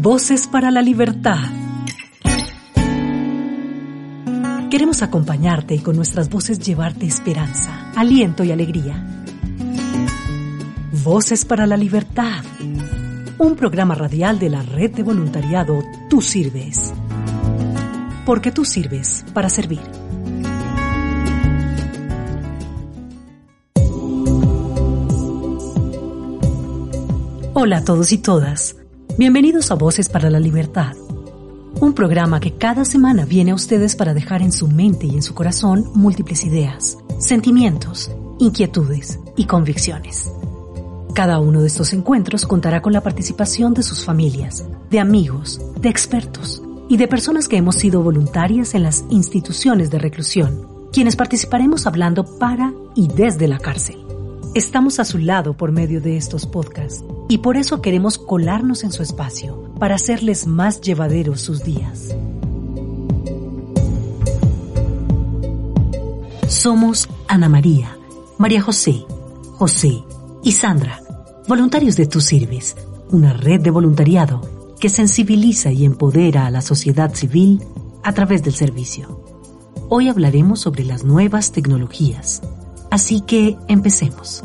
Voces 0.00 0.46
para 0.46 0.70
la 0.70 0.80
Libertad. 0.80 1.50
Queremos 4.70 5.02
acompañarte 5.02 5.74
y 5.74 5.80
con 5.80 5.96
nuestras 5.96 6.30
voces 6.30 6.60
llevarte 6.60 7.04
esperanza, 7.04 7.90
aliento 7.96 8.44
y 8.44 8.52
alegría. 8.52 9.24
Voces 11.02 11.44
para 11.44 11.66
la 11.66 11.76
Libertad. 11.76 12.44
Un 13.38 13.56
programa 13.56 13.96
radial 13.96 14.38
de 14.38 14.50
la 14.50 14.62
red 14.62 14.92
de 14.92 15.02
voluntariado 15.02 15.82
Tú 16.08 16.22
Sirves. 16.22 16.92
Porque 18.24 18.52
tú 18.52 18.64
sirves 18.64 19.24
para 19.34 19.48
servir. 19.48 19.80
Hola 27.54 27.78
a 27.78 27.84
todos 27.84 28.12
y 28.12 28.18
todas. 28.18 28.77
Bienvenidos 29.18 29.72
a 29.72 29.74
Voces 29.74 30.08
para 30.08 30.30
la 30.30 30.38
Libertad, 30.38 30.94
un 31.80 31.92
programa 31.92 32.38
que 32.38 32.52
cada 32.52 32.84
semana 32.84 33.24
viene 33.24 33.50
a 33.50 33.56
ustedes 33.56 33.96
para 33.96 34.14
dejar 34.14 34.42
en 34.42 34.52
su 34.52 34.68
mente 34.68 35.08
y 35.08 35.16
en 35.16 35.24
su 35.24 35.34
corazón 35.34 35.90
múltiples 35.92 36.44
ideas, 36.44 36.98
sentimientos, 37.18 38.12
inquietudes 38.38 39.18
y 39.34 39.46
convicciones. 39.46 40.30
Cada 41.14 41.40
uno 41.40 41.62
de 41.62 41.66
estos 41.66 41.92
encuentros 41.94 42.46
contará 42.46 42.80
con 42.80 42.92
la 42.92 43.00
participación 43.00 43.74
de 43.74 43.82
sus 43.82 44.04
familias, 44.04 44.64
de 44.88 45.00
amigos, 45.00 45.60
de 45.80 45.88
expertos 45.88 46.62
y 46.88 46.96
de 46.96 47.08
personas 47.08 47.48
que 47.48 47.56
hemos 47.56 47.74
sido 47.74 48.04
voluntarias 48.04 48.76
en 48.76 48.84
las 48.84 49.04
instituciones 49.10 49.90
de 49.90 49.98
reclusión, 49.98 50.64
quienes 50.92 51.16
participaremos 51.16 51.88
hablando 51.88 52.38
para 52.38 52.72
y 52.94 53.08
desde 53.08 53.48
la 53.48 53.58
cárcel. 53.58 53.98
Estamos 54.54 55.00
a 55.00 55.04
su 55.04 55.18
lado 55.18 55.54
por 55.54 55.72
medio 55.72 56.00
de 56.00 56.16
estos 56.16 56.46
podcasts 56.46 57.02
y 57.28 57.38
por 57.38 57.58
eso 57.58 57.82
queremos 57.82 58.18
colarnos 58.18 58.82
en 58.84 58.90
su 58.90 59.02
espacio 59.02 59.70
para 59.78 59.94
hacerles 59.94 60.46
más 60.46 60.80
llevaderos 60.80 61.42
sus 61.42 61.62
días. 61.62 62.14
Somos 66.48 67.08
Ana 67.28 67.50
María, 67.50 67.96
María 68.38 68.62
José, 68.62 69.04
José 69.52 70.02
y 70.42 70.52
Sandra, 70.52 71.02
voluntarios 71.46 71.96
de 71.96 72.06
Tu 72.06 72.22
Sirves, 72.22 72.74
una 73.10 73.34
red 73.34 73.60
de 73.60 73.70
voluntariado 73.70 74.40
que 74.80 74.88
sensibiliza 74.88 75.70
y 75.70 75.84
empodera 75.84 76.46
a 76.46 76.50
la 76.50 76.62
sociedad 76.62 77.14
civil 77.14 77.62
a 78.02 78.14
través 78.14 78.42
del 78.42 78.54
servicio. 78.54 79.22
Hoy 79.90 80.08
hablaremos 80.08 80.60
sobre 80.60 80.84
las 80.84 81.04
nuevas 81.04 81.52
tecnologías, 81.52 82.42
así 82.90 83.20
que 83.20 83.56
empecemos. 83.68 84.44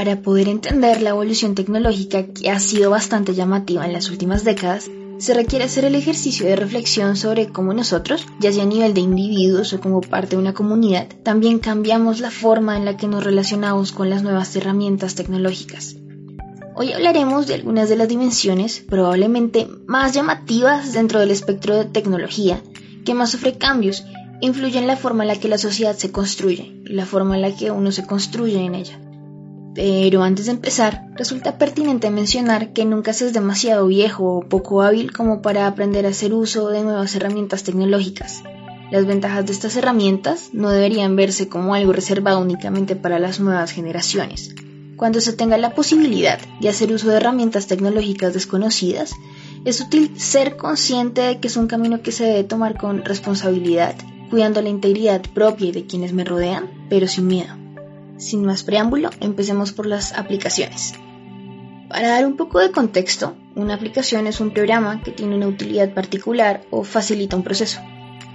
Para 0.00 0.22
poder 0.22 0.48
entender 0.48 1.02
la 1.02 1.10
evolución 1.10 1.54
tecnológica 1.54 2.24
que 2.24 2.48
ha 2.48 2.58
sido 2.58 2.88
bastante 2.88 3.34
llamativa 3.34 3.84
en 3.84 3.92
las 3.92 4.08
últimas 4.08 4.44
décadas, 4.44 4.90
se 5.18 5.34
requiere 5.34 5.66
hacer 5.66 5.84
el 5.84 5.94
ejercicio 5.94 6.46
de 6.46 6.56
reflexión 6.56 7.18
sobre 7.18 7.48
cómo 7.48 7.74
nosotros, 7.74 8.26
ya 8.38 8.50
sea 8.50 8.62
a 8.62 8.66
nivel 8.66 8.94
de 8.94 9.02
individuos 9.02 9.74
o 9.74 9.80
como 9.80 10.00
parte 10.00 10.36
de 10.36 10.40
una 10.40 10.54
comunidad, 10.54 11.06
también 11.22 11.58
cambiamos 11.58 12.20
la 12.20 12.30
forma 12.30 12.78
en 12.78 12.86
la 12.86 12.96
que 12.96 13.08
nos 13.08 13.24
relacionamos 13.24 13.92
con 13.92 14.08
las 14.08 14.22
nuevas 14.22 14.56
herramientas 14.56 15.16
tecnológicas. 15.16 15.96
Hoy 16.74 16.94
hablaremos 16.94 17.46
de 17.46 17.56
algunas 17.56 17.90
de 17.90 17.96
las 17.96 18.08
dimensiones 18.08 18.82
probablemente 18.88 19.68
más 19.84 20.14
llamativas 20.14 20.94
dentro 20.94 21.20
del 21.20 21.30
espectro 21.30 21.76
de 21.76 21.84
tecnología 21.84 22.62
que 23.04 23.12
más 23.12 23.32
sufre 23.32 23.58
cambios 23.58 24.06
e 24.40 24.46
influye 24.46 24.78
en 24.78 24.86
la 24.86 24.96
forma 24.96 25.24
en 25.24 25.28
la 25.28 25.36
que 25.36 25.48
la 25.48 25.58
sociedad 25.58 25.94
se 25.94 26.10
construye 26.10 26.80
y 26.86 26.94
la 26.94 27.04
forma 27.04 27.36
en 27.36 27.42
la 27.42 27.54
que 27.54 27.70
uno 27.70 27.92
se 27.92 28.06
construye 28.06 28.64
en 28.64 28.74
ella. 28.76 28.98
Pero 29.74 30.22
antes 30.22 30.46
de 30.46 30.52
empezar, 30.52 31.06
resulta 31.14 31.56
pertinente 31.56 32.10
mencionar 32.10 32.72
que 32.72 32.84
nunca 32.84 33.12
se 33.12 33.26
es 33.26 33.32
demasiado 33.32 33.86
viejo 33.86 34.38
o 34.38 34.48
poco 34.48 34.82
hábil 34.82 35.12
como 35.12 35.42
para 35.42 35.66
aprender 35.66 36.06
a 36.06 36.10
hacer 36.10 36.34
uso 36.34 36.68
de 36.68 36.82
nuevas 36.82 37.14
herramientas 37.14 37.62
tecnológicas. 37.62 38.42
Las 38.90 39.06
ventajas 39.06 39.46
de 39.46 39.52
estas 39.52 39.76
herramientas 39.76 40.50
no 40.52 40.70
deberían 40.70 41.14
verse 41.14 41.48
como 41.48 41.74
algo 41.74 41.92
reservado 41.92 42.40
únicamente 42.40 42.96
para 42.96 43.20
las 43.20 43.38
nuevas 43.38 43.70
generaciones. 43.70 44.54
Cuando 44.96 45.20
se 45.20 45.32
tenga 45.32 45.56
la 45.56 45.74
posibilidad 45.74 46.40
de 46.60 46.68
hacer 46.68 46.92
uso 46.92 47.08
de 47.08 47.16
herramientas 47.16 47.68
tecnológicas 47.68 48.34
desconocidas, 48.34 49.12
es 49.64 49.80
útil 49.80 50.18
ser 50.18 50.56
consciente 50.56 51.20
de 51.20 51.38
que 51.38 51.46
es 51.46 51.56
un 51.56 51.68
camino 51.68 52.02
que 52.02 52.12
se 52.12 52.24
debe 52.24 52.44
tomar 52.44 52.76
con 52.76 53.04
responsabilidad, 53.04 53.94
cuidando 54.28 54.60
la 54.60 54.68
integridad 54.68 55.22
propia 55.32 55.68
y 55.68 55.72
de 55.72 55.86
quienes 55.86 56.12
me 56.12 56.24
rodean, 56.24 56.68
pero 56.90 57.06
sin 57.06 57.28
miedo. 57.28 57.54
Sin 58.20 58.44
más 58.44 58.64
preámbulo, 58.64 59.08
empecemos 59.20 59.72
por 59.72 59.86
las 59.86 60.12
aplicaciones. 60.12 60.92
Para 61.88 62.08
dar 62.08 62.26
un 62.26 62.36
poco 62.36 62.58
de 62.58 62.70
contexto, 62.70 63.34
una 63.54 63.74
aplicación 63.74 64.26
es 64.26 64.40
un 64.42 64.52
programa 64.52 65.02
que 65.02 65.10
tiene 65.10 65.36
una 65.36 65.48
utilidad 65.48 65.94
particular 65.94 66.62
o 66.70 66.84
facilita 66.84 67.34
un 67.34 67.42
proceso. 67.42 67.80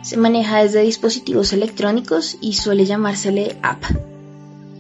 Se 0.02 0.18
maneja 0.18 0.64
desde 0.64 0.82
dispositivos 0.82 1.54
electrónicos 1.54 2.38
y 2.42 2.54
suele 2.54 2.86
llamársele 2.86 3.58
app. 3.62 3.84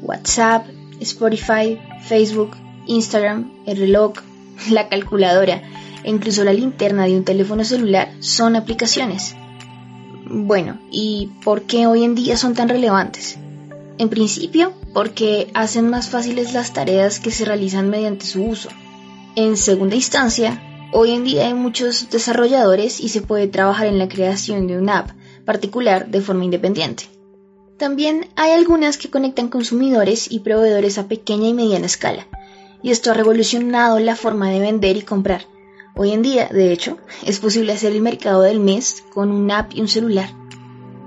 WhatsApp, 0.01 0.65
Spotify, 0.99 1.79
Facebook, 2.01 2.57
Instagram, 2.87 3.51
el 3.67 3.77
reloj, 3.77 4.13
la 4.71 4.89
calculadora 4.89 5.61
e 6.03 6.09
incluso 6.09 6.43
la 6.43 6.53
linterna 6.53 7.05
de 7.05 7.15
un 7.15 7.23
teléfono 7.23 7.63
celular 7.63 8.11
son 8.21 8.55
aplicaciones. 8.55 9.35
Bueno, 10.27 10.79
¿y 10.89 11.29
por 11.43 11.61
qué 11.61 11.85
hoy 11.85 12.03
en 12.03 12.15
día 12.15 12.37
son 12.37 12.55
tan 12.55 12.69
relevantes? 12.69 13.37
En 13.99 14.09
principio, 14.09 14.73
porque 14.95 15.51
hacen 15.53 15.89
más 15.89 16.07
fáciles 16.07 16.53
las 16.53 16.71
tareas 16.71 17.19
que 17.19 17.29
se 17.29 17.43
realizan 17.43 17.89
mediante 17.89 18.25
su 18.25 18.45
uso. 18.45 18.69
En 19.35 19.57
segunda 19.57 19.97
instancia, 19.97 20.87
hoy 20.93 21.11
en 21.11 21.25
día 21.25 21.47
hay 21.47 21.53
muchos 21.53 22.09
desarrolladores 22.09 23.01
y 23.01 23.09
se 23.09 23.19
puede 23.19 23.49
trabajar 23.49 23.87
en 23.87 23.99
la 23.99 24.07
creación 24.07 24.67
de 24.67 24.77
una 24.77 24.99
app 24.99 25.09
particular 25.43 26.07
de 26.07 26.21
forma 26.21 26.45
independiente. 26.45 27.09
También 27.77 28.29
hay 28.37 28.53
algunas 28.53 28.97
que 28.97 29.09
conectan 29.09 29.49
consumidores 29.49 30.31
y 30.31 30.39
proveedores 30.39 30.97
a 30.97 31.09
pequeña 31.09 31.49
y 31.49 31.53
mediana 31.53 31.87
escala, 31.87 32.25
y 32.81 32.91
esto 32.91 33.11
ha 33.11 33.15
revolucionado 33.15 33.99
la 33.99 34.15
forma 34.15 34.49
de 34.49 34.61
vender 34.61 34.95
y 34.95 35.01
comprar. 35.01 35.45
Hoy 35.97 36.11
en 36.13 36.21
día, 36.21 36.47
de 36.47 36.71
hecho, 36.71 36.99
es 37.25 37.41
posible 37.41 37.73
hacer 37.73 37.91
el 37.91 38.01
mercado 38.01 38.43
del 38.43 38.61
mes 38.61 39.03
con 39.13 39.33
una 39.33 39.59
app 39.59 39.73
y 39.75 39.81
un 39.81 39.89
celular. 39.89 40.29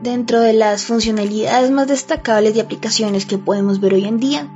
Dentro 0.02 0.40
de 0.40 0.52
las 0.52 0.84
funcionalidades 0.84 1.70
más 1.72 1.88
destacables 1.88 2.54
de 2.54 2.60
aplicaciones 2.60 3.26
que 3.26 3.36
podemos 3.36 3.80
ver 3.80 3.94
hoy 3.94 4.04
en 4.04 4.20
día, 4.20 4.48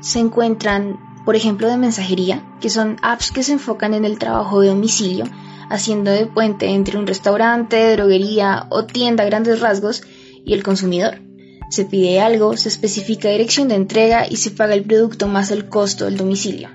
se 0.00 0.18
encuentran, 0.18 0.98
por 1.26 1.36
ejemplo, 1.36 1.68
de 1.68 1.76
mensajería, 1.76 2.42
que 2.60 2.70
son 2.70 2.96
apps 3.02 3.30
que 3.30 3.42
se 3.42 3.52
enfocan 3.52 3.92
en 3.92 4.06
el 4.06 4.18
trabajo 4.18 4.60
de 4.60 4.68
domicilio, 4.68 5.26
haciendo 5.68 6.10
de 6.10 6.24
puente 6.24 6.70
entre 6.70 6.98
un 6.98 7.06
restaurante, 7.06 7.92
droguería 7.92 8.66
o 8.70 8.86
tienda 8.86 9.24
a 9.24 9.26
grandes 9.26 9.60
rasgos 9.60 10.02
y 10.44 10.54
el 10.54 10.62
consumidor. 10.62 11.20
Se 11.68 11.84
pide 11.84 12.20
algo, 12.20 12.56
se 12.56 12.70
especifica 12.70 13.28
dirección 13.28 13.68
de 13.68 13.74
entrega 13.74 14.26
y 14.26 14.36
se 14.36 14.50
paga 14.50 14.72
el 14.72 14.84
producto 14.84 15.26
más 15.26 15.50
el 15.50 15.68
costo 15.68 16.06
del 16.06 16.16
domicilio. 16.16 16.70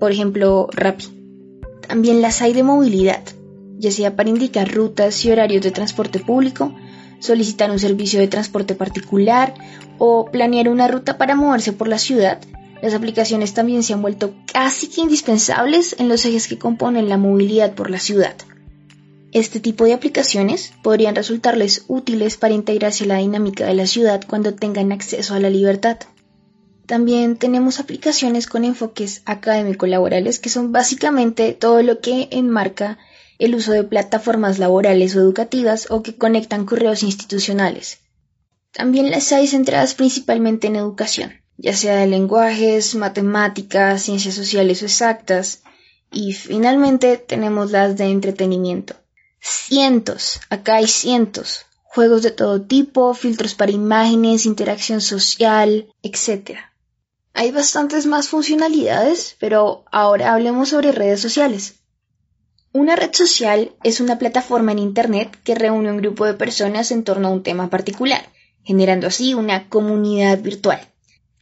Por 0.00 0.10
ejemplo, 0.10 0.66
Rappi. 0.72 1.06
También 1.86 2.22
las 2.22 2.42
hay 2.42 2.54
de 2.54 2.64
movilidad, 2.64 3.22
ya 3.78 3.92
sea 3.92 4.16
para 4.16 4.30
indicar 4.30 4.72
rutas 4.72 5.24
y 5.24 5.30
horarios 5.30 5.62
de 5.62 5.70
transporte 5.70 6.18
público, 6.18 6.74
solicitar 7.22 7.70
un 7.70 7.78
servicio 7.78 8.20
de 8.20 8.28
transporte 8.28 8.74
particular 8.74 9.54
o 9.98 10.26
planear 10.30 10.68
una 10.68 10.88
ruta 10.88 11.16
para 11.16 11.36
moverse 11.36 11.72
por 11.72 11.88
la 11.88 11.98
ciudad, 11.98 12.40
las 12.82 12.94
aplicaciones 12.94 13.54
también 13.54 13.84
se 13.84 13.92
han 13.92 14.02
vuelto 14.02 14.34
casi 14.52 14.88
que 14.88 15.02
indispensables 15.02 15.94
en 16.00 16.08
los 16.08 16.26
ejes 16.26 16.48
que 16.48 16.58
componen 16.58 17.08
la 17.08 17.16
movilidad 17.16 17.74
por 17.74 17.90
la 17.90 18.00
ciudad. 18.00 18.34
Este 19.30 19.60
tipo 19.60 19.84
de 19.84 19.94
aplicaciones 19.94 20.72
podrían 20.82 21.14
resultarles 21.14 21.84
útiles 21.86 22.36
para 22.36 22.54
integrarse 22.54 23.04
a 23.04 23.06
la 23.06 23.18
dinámica 23.18 23.64
de 23.66 23.74
la 23.74 23.86
ciudad 23.86 24.20
cuando 24.28 24.54
tengan 24.54 24.90
acceso 24.90 25.34
a 25.34 25.38
la 25.38 25.48
libertad. 25.48 25.98
También 26.86 27.36
tenemos 27.36 27.78
aplicaciones 27.78 28.48
con 28.48 28.64
enfoques 28.64 29.22
académico-laborales 29.24 30.40
que 30.40 30.50
son 30.50 30.72
básicamente 30.72 31.52
todo 31.52 31.82
lo 31.82 32.00
que 32.00 32.28
enmarca 32.32 32.98
el 33.42 33.56
uso 33.56 33.72
de 33.72 33.82
plataformas 33.82 34.60
laborales 34.60 35.16
o 35.16 35.18
educativas 35.18 35.90
o 35.90 36.04
que 36.04 36.16
conectan 36.16 36.64
correos 36.64 37.02
institucionales. 37.02 37.98
También 38.72 39.10
las 39.10 39.32
hay 39.32 39.48
centradas 39.48 39.94
principalmente 39.94 40.68
en 40.68 40.76
educación, 40.76 41.32
ya 41.56 41.74
sea 41.74 41.96
de 41.96 42.06
lenguajes, 42.06 42.94
matemáticas, 42.94 44.02
ciencias 44.02 44.36
sociales 44.36 44.82
o 44.82 44.84
exactas. 44.84 45.64
Y 46.12 46.34
finalmente 46.34 47.16
tenemos 47.16 47.72
las 47.72 47.96
de 47.96 48.04
entretenimiento. 48.04 48.94
Cientos, 49.40 50.40
acá 50.48 50.76
hay 50.76 50.86
cientos. 50.86 51.66
Juegos 51.82 52.22
de 52.22 52.30
todo 52.30 52.62
tipo, 52.62 53.12
filtros 53.12 53.54
para 53.54 53.72
imágenes, 53.72 54.46
interacción 54.46 55.00
social, 55.00 55.92
etc. 56.04 56.58
Hay 57.34 57.50
bastantes 57.50 58.06
más 58.06 58.28
funcionalidades, 58.28 59.34
pero 59.40 59.84
ahora 59.90 60.32
hablemos 60.32 60.68
sobre 60.68 60.92
redes 60.92 61.20
sociales. 61.20 61.81
Una 62.74 62.96
red 62.96 63.12
social 63.12 63.72
es 63.82 64.00
una 64.00 64.18
plataforma 64.18 64.72
en 64.72 64.78
Internet 64.78 65.36
que 65.44 65.54
reúne 65.54 65.90
un 65.90 65.98
grupo 65.98 66.24
de 66.24 66.32
personas 66.32 66.90
en 66.90 67.04
torno 67.04 67.28
a 67.28 67.30
un 67.30 67.42
tema 67.42 67.68
particular, 67.68 68.24
generando 68.64 69.08
así 69.08 69.34
una 69.34 69.68
comunidad 69.68 70.40
virtual. 70.40 70.80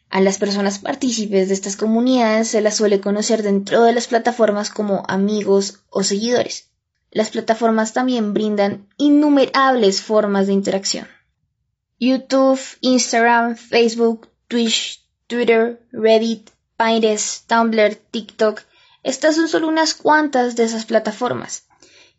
A 0.09 0.21
las 0.21 0.39
personas 0.39 0.81
partícipes 0.81 1.47
de 1.47 1.55
estas 1.55 1.77
comunidades 1.77 2.49
se 2.49 2.61
las 2.61 2.75
suele 2.77 3.01
conocer 3.01 3.45
dentro 3.45 3.85
de 3.85 3.93
las 3.93 4.09
plataformas 4.09 4.71
como 4.71 5.05
amigos 5.07 5.85
o 5.89 6.03
seguidores. 6.03 6.71
Las 7.13 7.31
plataformas 7.31 7.93
también 7.93 8.35
brindan 8.35 8.89
innumerables 8.97 10.03
formas 10.03 10.49
de 10.49 10.53
interacción. 10.55 11.07
YouTube, 12.01 12.61
Instagram, 12.81 13.55
Facebook, 13.55 14.29
Twitch, 14.49 15.05
Twitter, 15.29 15.81
Reddit, 15.93 16.51
Pinterest, 16.77 17.47
Tumblr, 17.47 17.95
TikTok, 17.95 18.63
estas 19.03 19.37
son 19.37 19.49
solo 19.49 19.69
unas 19.69 19.95
cuantas 19.95 20.57
de 20.57 20.65
esas 20.65 20.85
plataformas. 20.85 21.65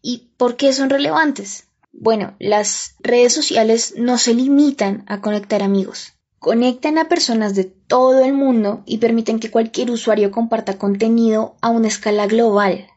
¿Y 0.01 0.31
por 0.38 0.56
qué 0.56 0.74
son 0.74 0.89
relevantes? 0.89 1.66
Bueno, 1.94 2.36
las 2.39 2.95
redes 3.00 3.33
sociales 3.33 3.94
no 3.98 4.18
se 4.18 4.33
limitan 4.33 5.04
a 5.07 5.22
conectar 5.22 5.62
amigos. 5.62 6.13
Conectan 6.39 6.98
a 6.98 7.07
personas 7.07 7.54
de 7.54 7.66
todo 7.66 8.24
el 8.24 8.33
mundo 8.33 8.81
y 8.88 8.98
permiten 8.98 9.39
que 9.39 9.51
cualquier 9.51 9.92
usuario 9.92 10.31
comparta 10.31 10.80
contenido 10.80 11.56
a 11.62 11.69
una 11.69 11.88
escala 11.88 12.25
global. 12.25 12.88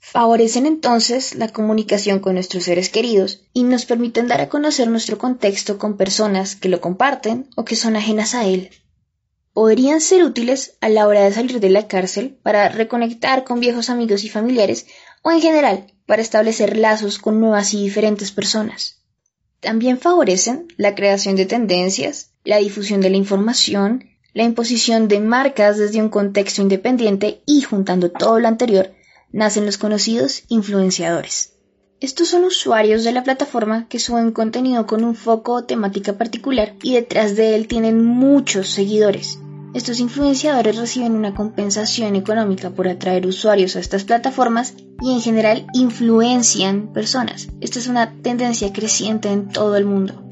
Favorecen 0.00 0.66
entonces 0.66 1.36
la 1.36 1.48
comunicación 1.48 2.18
con 2.18 2.34
nuestros 2.34 2.64
seres 2.64 2.90
queridos 2.90 3.42
y 3.52 3.62
nos 3.62 3.86
permiten 3.86 4.26
dar 4.26 4.40
a 4.40 4.48
conocer 4.48 4.88
nuestro 4.88 5.18
contexto 5.18 5.78
con 5.78 5.96
personas 5.96 6.56
que 6.56 6.68
lo 6.68 6.80
comparten 6.80 7.48
o 7.54 7.64
que 7.64 7.76
son 7.76 7.94
ajenas 7.94 8.34
a 8.34 8.46
él 8.46 8.70
podrían 9.56 10.02
ser 10.02 10.22
útiles 10.22 10.76
a 10.82 10.90
la 10.90 11.06
hora 11.06 11.24
de 11.24 11.32
salir 11.32 11.60
de 11.60 11.70
la 11.70 11.88
cárcel 11.88 12.36
para 12.42 12.68
reconectar 12.68 13.42
con 13.42 13.58
viejos 13.58 13.88
amigos 13.88 14.22
y 14.22 14.28
familiares 14.28 14.86
o 15.22 15.30
en 15.30 15.40
general 15.40 15.94
para 16.04 16.20
establecer 16.20 16.76
lazos 16.76 17.18
con 17.18 17.40
nuevas 17.40 17.72
y 17.72 17.82
diferentes 17.82 18.32
personas. 18.32 19.00
También 19.60 19.96
favorecen 19.98 20.68
la 20.76 20.94
creación 20.94 21.36
de 21.36 21.46
tendencias, 21.46 22.32
la 22.44 22.58
difusión 22.58 23.00
de 23.00 23.08
la 23.08 23.16
información, 23.16 24.04
la 24.34 24.42
imposición 24.42 25.08
de 25.08 25.20
marcas 25.20 25.78
desde 25.78 26.02
un 26.02 26.10
contexto 26.10 26.60
independiente 26.60 27.40
y 27.46 27.62
juntando 27.62 28.10
todo 28.10 28.38
lo 28.38 28.48
anterior, 28.48 28.92
nacen 29.32 29.64
los 29.64 29.78
conocidos 29.78 30.42
influenciadores. 30.48 31.54
Estos 32.00 32.28
son 32.28 32.44
usuarios 32.44 33.04
de 33.04 33.12
la 33.12 33.24
plataforma 33.24 33.88
que 33.88 34.00
suben 34.00 34.32
contenido 34.32 34.86
con 34.86 35.02
un 35.02 35.14
foco 35.14 35.54
o 35.54 35.64
temática 35.64 36.18
particular 36.18 36.74
y 36.82 36.92
detrás 36.92 37.36
de 37.36 37.54
él 37.54 37.68
tienen 37.68 38.04
muchos 38.04 38.68
seguidores. 38.68 39.38
Estos 39.76 40.00
influenciadores 40.00 40.76
reciben 40.76 41.12
una 41.12 41.34
compensación 41.34 42.16
económica 42.16 42.70
por 42.70 42.88
atraer 42.88 43.26
usuarios 43.26 43.76
a 43.76 43.80
estas 43.80 44.04
plataformas 44.04 44.72
y 45.02 45.12
en 45.12 45.20
general 45.20 45.66
influencian 45.74 46.94
personas. 46.94 47.48
Esta 47.60 47.80
es 47.80 47.86
una 47.86 48.10
tendencia 48.22 48.72
creciente 48.72 49.28
en 49.28 49.50
todo 49.50 49.76
el 49.76 49.84
mundo. 49.84 50.26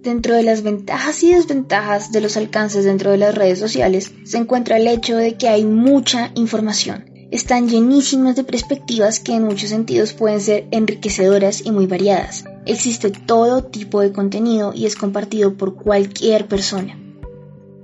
Dentro 0.00 0.34
de 0.34 0.42
las 0.42 0.64
ventajas 0.64 1.22
y 1.22 1.32
desventajas 1.32 2.10
de 2.10 2.22
los 2.22 2.36
alcances 2.36 2.84
dentro 2.84 3.12
de 3.12 3.18
las 3.18 3.36
redes 3.36 3.60
sociales 3.60 4.10
se 4.24 4.38
encuentra 4.38 4.78
el 4.78 4.88
hecho 4.88 5.16
de 5.16 5.36
que 5.36 5.46
hay 5.46 5.64
mucha 5.64 6.32
información. 6.34 7.04
Están 7.30 7.68
llenísimas 7.68 8.34
de 8.34 8.42
perspectivas 8.42 9.20
que 9.20 9.36
en 9.36 9.44
muchos 9.44 9.70
sentidos 9.70 10.12
pueden 10.12 10.40
ser 10.40 10.66
enriquecedoras 10.72 11.64
y 11.64 11.70
muy 11.70 11.86
variadas. 11.86 12.46
Existe 12.66 13.12
todo 13.12 13.62
tipo 13.62 14.00
de 14.00 14.10
contenido 14.10 14.72
y 14.74 14.86
es 14.86 14.96
compartido 14.96 15.56
por 15.56 15.76
cualquier 15.76 16.48
persona. 16.48 16.98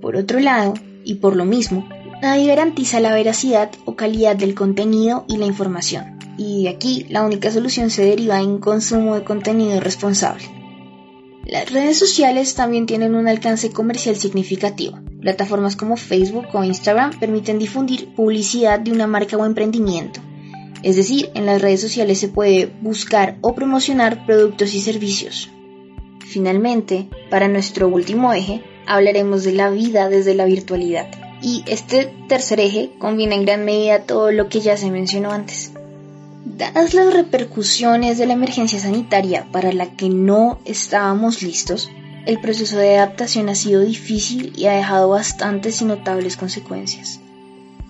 Por 0.01 0.17
otro 0.17 0.39
lado, 0.39 0.75
y 1.09 1.15
por 1.15 1.37
lo 1.37 1.47
mismo, 1.47 1.89
nadie 2.21 2.49
garantiza 2.49 3.01
la 3.01 3.15
veracidad 3.15 3.71
o 3.87 3.97
calidad 3.97 4.37
del 4.37 4.55
contenido 4.55 5.25
y 5.27 5.39
la 5.39 5.47
información. 5.47 6.19
Y 6.37 6.67
aquí 6.67 7.07
la 7.09 7.25
única 7.25 7.51
solución 7.51 7.89
se 7.89 8.05
deriva 8.05 8.43
en 8.43 8.59
consumo 8.59 9.15
de 9.15 9.25
contenido 9.25 9.81
responsable. 9.81 10.45
Las 11.47 11.73
redes 11.73 11.99
sociales 11.99 12.55
también 12.55 12.85
tienen 12.85 13.15
un 13.15 13.27
alcance 13.27 13.71
comercial 13.71 14.17
significativo. 14.17 14.99
Plataformas 15.23 15.77
como 15.77 15.97
Facebook 15.97 16.49
o 16.53 16.63
Instagram 16.63 17.19
permiten 17.19 17.59
difundir 17.59 18.15
publicidad 18.15 18.79
de 18.79 18.93
una 18.93 19.07
marca 19.07 19.39
o 19.39 19.47
emprendimiento. 19.47 20.21
Es 20.83 20.97
decir, 20.97 21.31
en 21.35 21.47
las 21.47 21.63
redes 21.63 21.81
sociales 21.81 22.19
se 22.19 22.29
puede 22.29 22.67
buscar 22.83 23.39
o 23.41 23.55
promocionar 23.55 24.27
productos 24.27 24.75
y 24.75 24.81
servicios. 24.83 25.49
Finalmente, 26.27 27.09
para 27.31 27.49
nuestro 27.49 27.89
último 27.89 28.35
eje, 28.35 28.63
hablaremos 28.89 29.45
de 29.45 29.53
la 29.53 29.71
vida 29.71 30.09
desde 30.09 30.35
la 30.35 30.47
virtualidad. 30.47 31.07
Y 31.41 31.63
este 31.67 32.13
tercer 32.29 32.59
eje 32.59 32.91
combina 32.99 33.35
en 33.35 33.45
gran 33.45 33.65
medida 33.65 34.01
todo 34.01 34.33
lo 34.33 34.49
que 34.49 34.61
ya 34.61 34.77
se 34.77 34.91
mencionó 34.91 35.31
antes. 35.31 35.73
Dadas 36.45 36.95
las 36.95 37.13
repercusiones 37.13 38.19
de 38.19 38.27
la 38.27 38.33
emergencia 38.33 38.81
sanitaria 38.81 39.47
para 39.53 39.73
la 39.73 39.95
que 39.95 40.09
no 40.09 40.59
estábamos 40.65 41.43
listos, 41.43 41.91
el 42.27 42.41
proceso 42.41 42.79
de 42.79 42.97
adaptación 42.97 43.49
ha 43.49 43.55
sido 43.55 43.83
difícil 43.83 44.53
y 44.57 44.67
ha 44.67 44.73
dejado 44.73 45.11
bastantes 45.11 45.81
y 45.81 45.85
notables 45.85 46.37
consecuencias. 46.37 47.21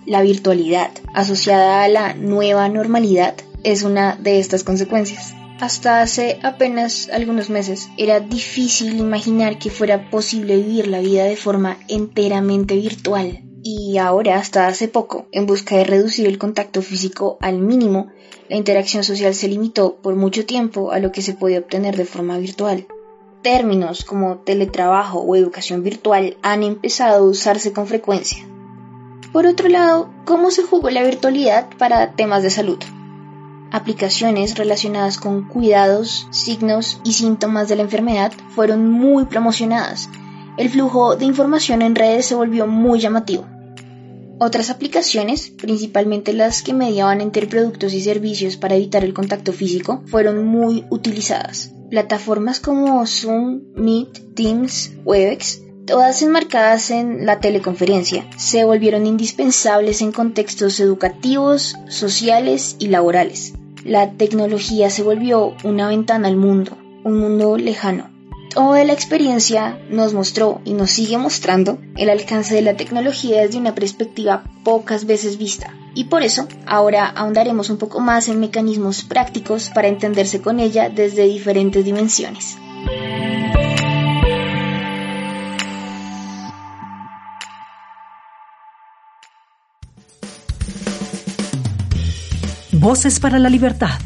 La 0.05 0.21
virtualidad, 0.21 0.91
asociada 1.13 1.83
a 1.83 1.89
la 1.89 2.13
nueva 2.13 2.69
normalidad, 2.69 3.35
es 3.63 3.83
una 3.83 4.15
de 4.15 4.39
estas 4.39 4.63
consecuencias. 4.63 5.33
Hasta 5.59 6.01
hace 6.01 6.39
apenas 6.41 7.09
algunos 7.11 7.49
meses 7.49 7.89
era 7.97 8.21
difícil 8.21 8.97
imaginar 8.97 9.59
que 9.59 9.69
fuera 9.69 10.09
posible 10.09 10.55
vivir 10.55 10.87
la 10.87 11.01
vida 11.01 11.25
de 11.25 11.35
forma 11.35 11.77
enteramente 11.89 12.75
virtual. 12.75 13.43
Y 13.61 13.97
ahora, 13.97 14.37
hasta 14.37 14.67
hace 14.67 14.87
poco, 14.87 15.27
en 15.33 15.45
busca 15.45 15.75
de 15.75 15.83
reducir 15.83 16.27
el 16.27 16.37
contacto 16.37 16.81
físico 16.81 17.37
al 17.41 17.59
mínimo, 17.59 18.07
la 18.47 18.55
interacción 18.55 19.03
social 19.03 19.35
se 19.35 19.49
limitó 19.49 19.97
por 19.97 20.15
mucho 20.15 20.45
tiempo 20.45 20.93
a 20.93 20.99
lo 20.99 21.11
que 21.11 21.21
se 21.21 21.33
podía 21.33 21.59
obtener 21.59 21.97
de 21.97 22.05
forma 22.05 22.37
virtual. 22.37 22.87
Términos 23.41 24.05
como 24.05 24.37
teletrabajo 24.37 25.19
o 25.19 25.35
educación 25.35 25.83
virtual 25.83 26.37
han 26.41 26.63
empezado 26.63 27.17
a 27.17 27.29
usarse 27.29 27.73
con 27.73 27.85
frecuencia. 27.85 28.47
Por 29.33 29.45
otro 29.45 29.67
lado, 29.67 30.09
¿cómo 30.23 30.51
se 30.51 30.63
jugó 30.63 30.89
la 30.89 31.03
virtualidad 31.03 31.67
para 31.77 32.13
temas 32.13 32.43
de 32.43 32.49
salud? 32.49 32.79
Aplicaciones 33.71 34.57
relacionadas 34.57 35.17
con 35.17 35.47
cuidados, 35.47 36.27
signos 36.31 36.99
y 37.03 37.13
síntomas 37.13 37.69
de 37.69 37.75
la 37.75 37.83
enfermedad 37.83 38.31
fueron 38.49 38.89
muy 38.89 39.25
promocionadas. 39.25 40.09
El 40.57 40.69
flujo 40.69 41.15
de 41.15 41.25
información 41.25 41.81
en 41.81 41.95
redes 41.95 42.25
se 42.25 42.35
volvió 42.35 42.67
muy 42.67 42.99
llamativo. 42.99 43.47
Otras 44.39 44.69
aplicaciones, 44.69 45.49
principalmente 45.49 46.33
las 46.33 46.61
que 46.63 46.73
mediaban 46.73 47.21
entre 47.21 47.47
productos 47.47 47.93
y 47.93 48.01
servicios 48.01 48.57
para 48.57 48.75
evitar 48.75 49.03
el 49.03 49.13
contacto 49.13 49.51
físico, 49.51 50.01
fueron 50.05 50.45
muy 50.45 50.85
utilizadas. 50.89 51.73
Plataformas 51.89 52.59
como 52.59 53.05
Zoom, 53.05 53.61
Meet, 53.75 54.35
Teams, 54.35 54.93
Webex 55.03 55.61
todas 55.89 56.21
enmarcadas 56.21 56.91
en 56.91 57.25
la 57.25 57.39
teleconferencia, 57.39 58.23
se 58.37 58.63
volvieron 58.63 59.07
indispensables 59.07 60.03
en 60.03 60.11
contextos 60.11 60.79
educativos, 60.79 61.75
sociales 61.87 62.75
y 62.77 62.89
laborales. 62.89 63.53
La 63.83 64.11
tecnología 64.11 64.91
se 64.91 65.01
volvió 65.01 65.55
una 65.63 65.87
ventana 65.87 66.27
al 66.27 66.35
mundo, 66.35 66.77
un 67.03 67.17
mundo 67.17 67.57
lejano. 67.57 68.11
Toda 68.53 68.83
la 68.83 68.93
experiencia 68.93 69.79
nos 69.89 70.13
mostró 70.13 70.61
y 70.63 70.73
nos 70.73 70.91
sigue 70.91 71.17
mostrando 71.17 71.79
el 71.97 72.11
alcance 72.11 72.53
de 72.53 72.61
la 72.61 72.77
tecnología 72.77 73.41
desde 73.41 73.57
una 73.57 73.73
perspectiva 73.73 74.43
pocas 74.63 75.05
veces 75.07 75.39
vista. 75.39 75.73
Y 75.95 76.03
por 76.03 76.21
eso 76.21 76.47
ahora 76.67 77.07
ahondaremos 77.07 77.71
un 77.71 77.77
poco 77.77 77.99
más 77.99 78.27
en 78.27 78.39
mecanismos 78.39 79.01
prácticos 79.03 79.69
para 79.69 79.87
entenderse 79.87 80.39
con 80.39 80.59
ella 80.59 80.89
desde 80.89 81.23
diferentes 81.23 81.83
dimensiones. 81.83 82.57
Voces 92.79 93.19
para 93.19 93.39
la 93.39 93.49
Libertad. 93.49 93.99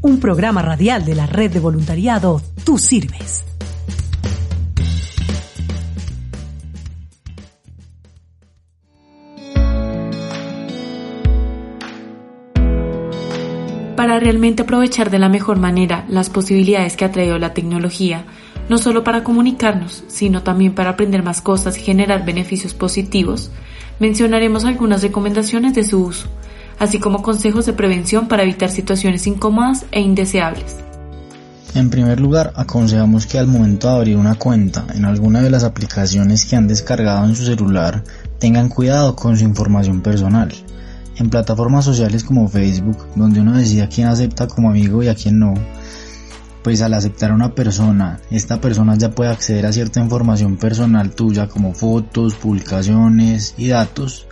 Un 0.00 0.18
programa 0.18 0.62
radial 0.62 1.04
de 1.04 1.14
la 1.14 1.26
red 1.26 1.52
de 1.52 1.60
voluntariado 1.60 2.42
Tú 2.64 2.76
Sirves. 2.76 3.44
Para 13.94 14.18
realmente 14.18 14.62
aprovechar 14.62 15.10
de 15.10 15.20
la 15.20 15.28
mejor 15.28 15.60
manera 15.60 16.06
las 16.08 16.30
posibilidades 16.30 16.96
que 16.96 17.04
ha 17.04 17.12
traído 17.12 17.38
la 17.38 17.54
tecnología, 17.54 18.24
no 18.68 18.78
solo 18.78 19.04
para 19.04 19.22
comunicarnos, 19.22 20.02
sino 20.08 20.42
también 20.42 20.74
para 20.74 20.90
aprender 20.90 21.22
más 21.22 21.40
cosas 21.40 21.78
y 21.78 21.82
generar 21.82 22.24
beneficios 22.24 22.74
positivos, 22.74 23.52
mencionaremos 24.00 24.64
algunas 24.64 25.02
recomendaciones 25.02 25.74
de 25.74 25.84
su 25.84 26.02
uso 26.02 26.28
así 26.80 26.98
como 26.98 27.22
consejos 27.22 27.66
de 27.66 27.74
prevención 27.74 28.26
para 28.26 28.42
evitar 28.42 28.70
situaciones 28.70 29.28
incómodas 29.28 29.86
e 29.92 30.00
indeseables. 30.00 30.78
En 31.74 31.88
primer 31.88 32.18
lugar, 32.18 32.52
aconsejamos 32.56 33.26
que 33.26 33.38
al 33.38 33.46
momento 33.46 33.86
de 33.86 33.94
abrir 33.94 34.16
una 34.16 34.34
cuenta 34.34 34.86
en 34.92 35.04
alguna 35.04 35.40
de 35.40 35.50
las 35.50 35.62
aplicaciones 35.62 36.44
que 36.44 36.56
han 36.56 36.66
descargado 36.66 37.24
en 37.26 37.36
su 37.36 37.44
celular, 37.44 38.02
tengan 38.40 38.68
cuidado 38.68 39.14
con 39.14 39.36
su 39.36 39.44
información 39.44 40.00
personal. 40.00 40.52
En 41.16 41.30
plataformas 41.30 41.84
sociales 41.84 42.24
como 42.24 42.48
Facebook, 42.48 42.96
donde 43.14 43.40
uno 43.40 43.56
decide 43.56 43.82
a 43.82 43.88
quién 43.88 44.08
acepta 44.08 44.48
como 44.48 44.70
amigo 44.70 45.02
y 45.02 45.08
a 45.08 45.14
quién 45.14 45.38
no, 45.38 45.54
pues 46.62 46.82
al 46.82 46.94
aceptar 46.94 47.30
a 47.30 47.34
una 47.34 47.54
persona, 47.54 48.20
esta 48.30 48.60
persona 48.60 48.96
ya 48.96 49.10
puede 49.10 49.30
acceder 49.30 49.66
a 49.66 49.72
cierta 49.72 50.00
información 50.00 50.56
personal 50.56 51.10
tuya 51.10 51.46
como 51.46 51.72
fotos, 51.72 52.34
publicaciones 52.34 53.54
y 53.56 53.68
datos. 53.68 54.26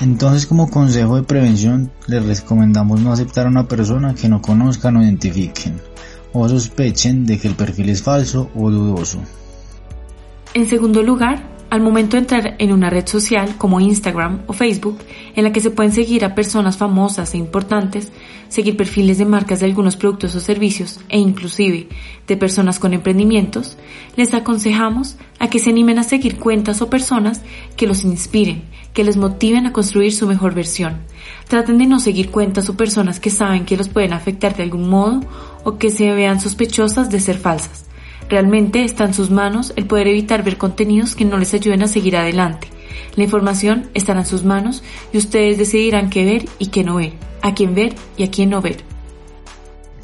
Entonces 0.00 0.46
como 0.46 0.70
consejo 0.70 1.16
de 1.16 1.22
prevención 1.22 1.90
les 2.06 2.24
recomendamos 2.24 3.00
no 3.00 3.12
aceptar 3.12 3.46
a 3.46 3.50
una 3.50 3.66
persona 3.66 4.14
que 4.14 4.28
no 4.28 4.42
conozcan 4.42 4.96
o 4.96 5.02
identifiquen 5.02 5.80
o 6.32 6.48
sospechen 6.48 7.24
de 7.24 7.38
que 7.38 7.48
el 7.48 7.54
perfil 7.54 7.88
es 7.88 8.02
falso 8.02 8.50
o 8.54 8.70
dudoso. 8.70 9.20
En 10.52 10.66
segundo 10.66 11.02
lugar, 11.02 11.55
al 11.70 11.80
momento 11.80 12.16
de 12.16 12.20
entrar 12.20 12.54
en 12.58 12.72
una 12.72 12.90
red 12.90 13.06
social 13.06 13.56
como 13.58 13.80
Instagram 13.80 14.42
o 14.46 14.52
Facebook, 14.52 14.98
en 15.34 15.44
la 15.44 15.52
que 15.52 15.60
se 15.60 15.70
pueden 15.70 15.92
seguir 15.92 16.24
a 16.24 16.34
personas 16.34 16.76
famosas 16.76 17.34
e 17.34 17.38
importantes, 17.38 18.12
seguir 18.48 18.76
perfiles 18.76 19.18
de 19.18 19.24
marcas 19.24 19.60
de 19.60 19.66
algunos 19.66 19.96
productos 19.96 20.34
o 20.34 20.40
servicios 20.40 21.00
e 21.08 21.18
inclusive 21.18 21.88
de 22.26 22.36
personas 22.36 22.78
con 22.78 22.94
emprendimientos, 22.94 23.76
les 24.16 24.34
aconsejamos 24.34 25.16
a 25.38 25.48
que 25.48 25.58
se 25.58 25.70
animen 25.70 25.98
a 25.98 26.04
seguir 26.04 26.36
cuentas 26.36 26.80
o 26.82 26.90
personas 26.90 27.42
que 27.76 27.86
los 27.86 28.04
inspiren, 28.04 28.62
que 28.92 29.04
les 29.04 29.16
motiven 29.16 29.66
a 29.66 29.72
construir 29.72 30.12
su 30.12 30.26
mejor 30.26 30.54
versión. 30.54 30.98
Traten 31.48 31.78
de 31.78 31.86
no 31.86 32.00
seguir 32.00 32.30
cuentas 32.30 32.68
o 32.68 32.76
personas 32.76 33.20
que 33.20 33.30
saben 33.30 33.64
que 33.64 33.76
los 33.76 33.88
pueden 33.88 34.12
afectar 34.12 34.56
de 34.56 34.62
algún 34.62 34.88
modo 34.88 35.20
o 35.64 35.78
que 35.78 35.90
se 35.90 36.12
vean 36.12 36.40
sospechosas 36.40 37.10
de 37.10 37.20
ser 37.20 37.38
falsas. 37.38 37.85
Realmente 38.28 38.84
está 38.84 39.04
en 39.04 39.14
sus 39.14 39.30
manos 39.30 39.72
el 39.76 39.86
poder 39.86 40.08
evitar 40.08 40.42
ver 40.42 40.58
contenidos 40.58 41.14
que 41.14 41.24
no 41.24 41.38
les 41.38 41.54
ayuden 41.54 41.82
a 41.82 41.88
seguir 41.88 42.16
adelante. 42.16 42.68
La 43.14 43.24
información 43.24 43.88
estará 43.94 44.20
en 44.20 44.26
sus 44.26 44.44
manos 44.44 44.82
y 45.12 45.18
ustedes 45.18 45.58
decidirán 45.58 46.10
qué 46.10 46.24
ver 46.24 46.44
y 46.58 46.66
qué 46.66 46.82
no 46.82 46.96
ver, 46.96 47.12
a 47.42 47.54
quién 47.54 47.74
ver 47.74 47.94
y 48.16 48.24
a 48.24 48.30
quién 48.30 48.50
no 48.50 48.60
ver. 48.60 48.84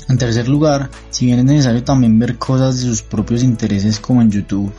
En 0.09 0.19
tercer 0.19 0.49
lugar, 0.49 0.91
si 1.11 1.27
bien 1.27 1.41
es 1.41 1.45
necesario 1.45 1.83
también 1.85 2.19
ver 2.19 2.37
cosas 2.37 2.77
de 2.77 2.83
sus 2.83 3.03
propios 3.03 3.43
intereses 3.43 3.99
como 3.99 4.23
en 4.23 4.31
YouTube, 4.31 4.73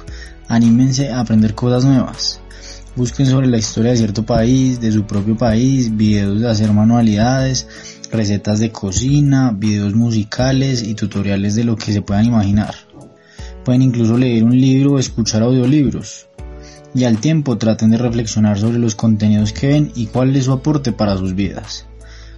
anímense 0.48 1.12
a 1.12 1.20
aprender 1.20 1.54
cosas 1.54 1.86
nuevas. 1.86 2.40
Busquen 2.96 3.26
sobre 3.26 3.48
la 3.48 3.58
historia 3.58 3.92
de 3.92 3.98
cierto 3.98 4.24
país, 4.24 4.80
de 4.80 4.92
su 4.92 5.06
propio 5.06 5.36
país, 5.36 5.96
videos 5.96 6.40
de 6.40 6.50
hacer 6.50 6.72
manualidades, 6.72 7.68
recetas 8.12 8.60
de 8.60 8.72
cocina, 8.72 9.52
videos 9.52 9.96
musicales 9.96 10.84
y 10.84 10.94
tutoriales 10.94 11.56
de 11.56 11.64
lo 11.64 11.76
que 11.76 11.92
se 11.92 12.04
puedan 12.04 12.26
imaginar. 12.26 12.76
Pueden 13.66 13.82
incluso 13.82 14.18
leer 14.18 14.44
un 14.44 14.60
libro 14.60 14.94
o 14.94 15.00
escuchar 15.00 15.44
audiolibros. 15.44 16.28
Y 16.96 17.06
al 17.06 17.20
tiempo 17.20 17.58
traten 17.58 17.92
de 17.92 17.98
reflexionar 17.98 18.60
sobre 18.60 18.78
los 18.78 18.96
contenidos 18.96 19.54
que 19.54 19.68
ven 19.68 19.92
y 19.96 20.08
cuál 20.08 20.36
es 20.36 20.46
su 20.46 20.52
aporte 20.52 20.92
para 20.92 21.18
sus 21.18 21.34
vidas. 21.34 21.88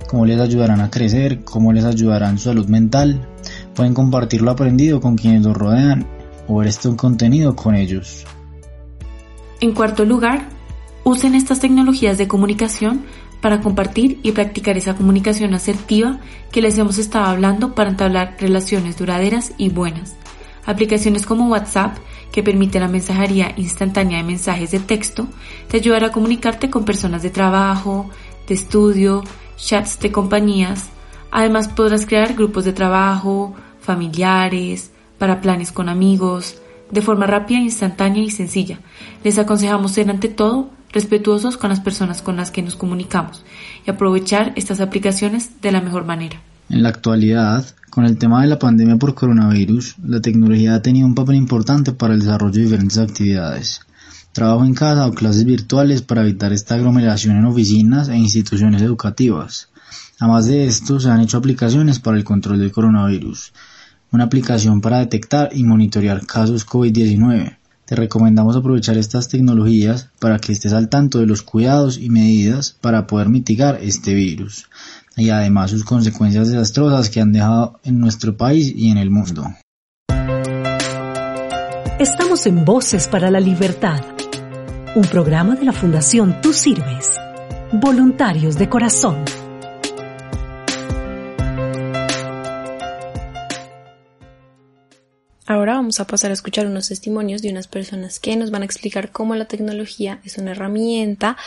Cómo 0.07 0.25
les 0.25 0.39
ayudarán 0.39 0.81
a 0.81 0.91
crecer, 0.91 1.43
cómo 1.43 1.73
les 1.73 1.83
ayudarán 1.83 2.37
su 2.37 2.45
salud 2.45 2.67
mental. 2.67 3.27
Pueden 3.73 3.93
compartir 3.93 4.41
lo 4.41 4.51
aprendido 4.51 5.01
con 5.01 5.15
quienes 5.15 5.43
los 5.43 5.57
rodean 5.57 6.07
o 6.47 6.57
ver 6.57 6.67
este 6.67 6.95
contenido 6.95 7.55
con 7.55 7.75
ellos. 7.75 8.25
En 9.61 9.73
cuarto 9.73 10.05
lugar, 10.05 10.47
usen 11.03 11.33
estas 11.33 11.59
tecnologías 11.59 12.17
de 12.17 12.27
comunicación 12.27 13.03
para 13.41 13.61
compartir 13.61 14.19
y 14.23 14.31
practicar 14.31 14.77
esa 14.77 14.95
comunicación 14.95 15.53
asertiva 15.53 16.19
que 16.51 16.61
les 16.61 16.77
hemos 16.77 16.97
estado 16.97 17.25
hablando 17.25 17.75
para 17.75 17.89
entablar 17.89 18.37
relaciones 18.39 18.97
duraderas 18.97 19.53
y 19.57 19.69
buenas. 19.69 20.15
Aplicaciones 20.65 21.25
como 21.25 21.47
WhatsApp, 21.47 21.97
que 22.31 22.43
permite 22.43 22.79
la 22.79 22.87
mensajería 22.87 23.53
instantánea 23.55 24.17
de 24.17 24.23
mensajes 24.23 24.71
de 24.71 24.79
texto, 24.79 25.27
te 25.67 25.77
ayudará 25.77 26.07
a 26.07 26.11
comunicarte 26.11 26.69
con 26.69 26.85
personas 26.85 27.23
de 27.23 27.29
trabajo, 27.29 28.09
de 28.47 28.55
estudio, 28.55 29.23
chats 29.57 29.99
de 29.99 30.11
compañías. 30.11 30.89
Además 31.31 31.67
podrás 31.67 32.05
crear 32.05 32.33
grupos 32.33 32.65
de 32.65 32.73
trabajo, 32.73 33.53
familiares, 33.79 34.91
para 35.17 35.41
planes 35.41 35.71
con 35.71 35.89
amigos, 35.89 36.61
de 36.91 37.01
forma 37.01 37.25
rápida, 37.25 37.59
instantánea 37.59 38.23
y 38.23 38.29
sencilla. 38.29 38.79
Les 39.23 39.37
aconsejamos 39.37 39.91
ser 39.91 40.09
ante 40.09 40.29
todo 40.29 40.69
respetuosos 40.91 41.57
con 41.57 41.69
las 41.69 41.81
personas 41.81 42.21
con 42.21 42.37
las 42.37 42.51
que 42.51 42.61
nos 42.61 42.75
comunicamos 42.75 43.43
y 43.85 43.91
aprovechar 43.91 44.53
estas 44.55 44.79
aplicaciones 44.79 45.61
de 45.61 45.71
la 45.71 45.81
mejor 45.81 46.05
manera. 46.05 46.41
En 46.67 46.81
la 46.81 46.89
actualidad, 46.89 47.63
con 47.91 48.05
el 48.05 48.17
tema 48.17 48.41
de 48.41 48.47
la 48.47 48.57
pandemia 48.57 48.97
por 48.97 49.13
coronavirus, 49.13 49.97
la 50.03 50.19
tecnología 50.19 50.73
ha 50.73 50.81
tenido 50.81 51.05
un 51.05 51.13
papel 51.13 51.35
importante 51.35 51.91
para 51.91 52.15
el 52.15 52.21
desarrollo 52.21 52.53
de 52.53 52.61
diferentes 52.63 52.97
actividades. 52.97 53.81
Trabajo 54.31 54.65
en 54.65 54.73
casa 54.73 55.05
o 55.05 55.13
clases 55.13 55.45
virtuales 55.45 56.01
para 56.01 56.23
evitar 56.23 56.51
esta 56.51 56.75
aglomeración 56.75 57.37
en 57.37 57.45
oficinas 57.45 58.09
e 58.09 58.17
instituciones 58.17 58.81
educativas. 58.81 59.69
Además 60.19 60.47
de 60.47 60.65
esto, 60.65 60.99
se 60.99 61.09
han 61.09 61.21
hecho 61.21 61.37
aplicaciones 61.37 61.99
para 61.99 62.17
el 62.17 62.23
control 62.23 62.59
del 62.59 62.71
coronavirus. 62.71 63.53
Una 64.11 64.23
aplicación 64.23 64.81
para 64.81 64.99
detectar 64.99 65.49
y 65.53 65.63
monitorear 65.63 66.25
casos 66.25 66.65
COVID-19. 66.65 67.57
Te 67.85 67.95
recomendamos 67.95 68.55
aprovechar 68.55 68.97
estas 68.97 69.27
tecnologías 69.27 70.09
para 70.19 70.39
que 70.39 70.51
estés 70.51 70.73
al 70.73 70.89
tanto 70.89 71.19
de 71.19 71.27
los 71.27 71.43
cuidados 71.43 71.99
y 71.99 72.09
medidas 72.09 72.75
para 72.81 73.05
poder 73.05 73.29
mitigar 73.29 73.77
este 73.79 74.15
virus 74.15 74.67
y 75.15 75.29
además 75.29 75.69
sus 75.69 75.83
consecuencias 75.83 76.49
desastrosas 76.49 77.11
que 77.11 77.21
han 77.21 77.31
dejado 77.31 77.79
en 77.83 77.99
nuestro 77.99 78.35
país 78.35 78.73
y 78.75 78.89
en 78.89 78.97
el 78.97 79.11
mundo. 79.11 79.45
Estamos 81.99 82.47
en 82.47 82.65
Voces 82.65 83.07
para 83.07 83.29
la 83.29 83.39
Libertad, 83.39 84.01
un 84.95 85.03
programa 85.03 85.55
de 85.55 85.65
la 85.65 85.71
Fundación 85.71 86.41
Tú 86.41 86.53
Sirves, 86.53 87.11
voluntarios 87.71 88.57
de 88.57 88.67
corazón. 88.67 89.44
Ahora 95.47 95.75
vamos 95.75 95.99
a 95.99 96.07
pasar 96.07 96.31
a 96.31 96.33
escuchar 96.33 96.65
unos 96.65 96.87
testimonios 96.87 97.43
de 97.43 97.51
unas 97.51 97.67
personas 97.67 98.19
que 98.19 98.35
nos 98.35 98.49
van 98.49 98.63
a 98.63 98.65
explicar 98.65 99.11
cómo 99.11 99.35
la 99.35 99.47
tecnología 99.47 100.19
es 100.25 100.39
una 100.39 100.51
herramienta 100.51 101.37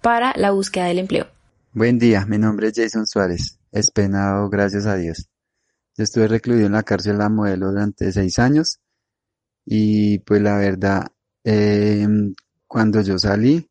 para 0.00 0.32
la 0.36 0.52
búsqueda 0.52 0.84
del 0.84 1.00
empleo. 1.00 1.26
Buen 1.72 1.98
día, 1.98 2.24
mi 2.24 2.38
nombre 2.38 2.68
es 2.68 2.74
Jason 2.76 3.04
Suárez, 3.04 3.58
es 3.72 3.90
penado 3.90 4.48
gracias 4.48 4.86
a 4.86 4.94
Dios. 4.94 5.28
Yo 5.96 6.04
estuve 6.04 6.28
recluido 6.28 6.66
en 6.66 6.72
la 6.72 6.84
cárcel 6.84 7.18
La 7.18 7.28
Modelo 7.28 7.70
durante 7.70 8.12
seis 8.12 8.38
años 8.38 8.78
y 9.64 10.20
pues 10.20 10.40
la 10.40 10.56
verdad, 10.58 11.08
em, 11.42 12.34
cuando 12.68 13.00
yo 13.00 13.18
salí, 13.18 13.68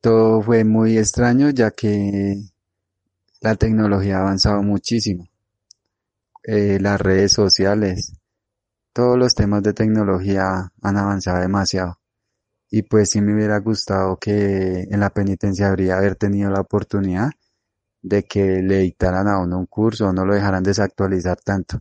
todo 0.00 0.42
fue 0.42 0.64
muy 0.64 0.98
extraño 0.98 1.50
ya 1.50 1.70
que 1.70 2.34
la 3.40 3.54
tecnología 3.54 4.16
ha 4.16 4.22
avanzado 4.22 4.60
muchísimo. 4.64 5.28
Eh, 6.42 6.78
las 6.80 7.00
redes 7.00 7.32
sociales, 7.32 8.12
todos 8.94 9.18
los 9.18 9.34
temas 9.34 9.62
de 9.64 9.74
tecnología 9.74 10.72
han 10.80 10.96
avanzado 10.96 11.40
demasiado. 11.40 11.98
Y 12.70 12.82
pues 12.82 13.10
sí 13.10 13.20
me 13.20 13.34
hubiera 13.34 13.58
gustado 13.58 14.16
que 14.18 14.86
en 14.90 15.00
la 15.00 15.10
penitenciaría 15.10 15.98
haber 15.98 16.14
tenido 16.16 16.50
la 16.50 16.60
oportunidad 16.60 17.32
de 18.02 18.22
que 18.22 18.62
le 18.62 18.78
dictaran 18.78 19.26
a 19.28 19.38
uno 19.40 19.58
un 19.58 19.66
curso 19.66 20.08
o 20.08 20.12
no 20.12 20.24
lo 20.24 20.34
dejaran 20.34 20.62
desactualizar 20.62 21.38
tanto, 21.40 21.80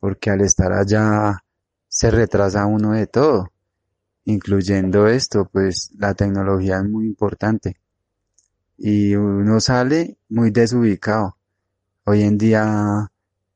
porque 0.00 0.30
al 0.30 0.42
estar 0.42 0.72
allá 0.72 1.44
se 1.88 2.10
retrasa 2.10 2.66
uno 2.66 2.92
de 2.92 3.06
todo, 3.06 3.50
incluyendo 4.24 5.06
esto, 5.08 5.48
pues 5.50 5.90
la 5.96 6.14
tecnología 6.14 6.78
es 6.78 6.84
muy 6.84 7.06
importante. 7.06 7.80
Y 8.76 9.14
uno 9.14 9.60
sale 9.60 10.18
muy 10.28 10.50
desubicado. 10.50 11.36
Hoy 12.04 12.22
en 12.22 12.36
día 12.36 13.10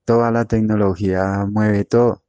toda 0.05 0.31
la 0.31 0.47
tecnología 0.47 1.47
mueve 1.47 1.85
todo, 1.85 2.22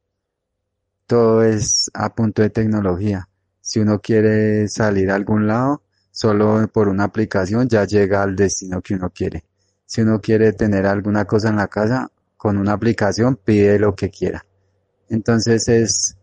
todo 1.14 1.44
es 1.44 1.92
a 1.94 2.12
punto 2.12 2.42
de 2.42 2.50
tecnología 2.50 3.28
si 3.60 3.78
uno 3.78 4.00
quiere 4.00 4.66
salir 4.66 5.12
a 5.12 5.14
algún 5.14 5.46
lado, 5.46 5.82
solo 6.10 6.66
por 6.72 6.88
una 6.88 7.04
aplicación 7.04 7.68
ya 7.68 7.84
llega 7.84 8.20
al 8.20 8.34
destino 8.34 8.82
que 8.82 8.94
uno 8.94 9.10
quiere. 9.10 9.44
Si 9.86 10.00
uno 10.00 10.20
quiere 10.20 10.52
tener 10.54 10.86
alguna 10.86 11.24
cosa 11.24 11.50
en 11.50 11.56
la 11.56 11.68
casa, 11.68 12.10
con 12.36 12.58
una 12.58 12.72
aplicación 12.72 13.36
pide 13.36 13.78
lo 13.78 13.94
que 13.94 14.10
quiera. 14.10 14.44
Entonces 15.08 15.68
es 15.68 16.16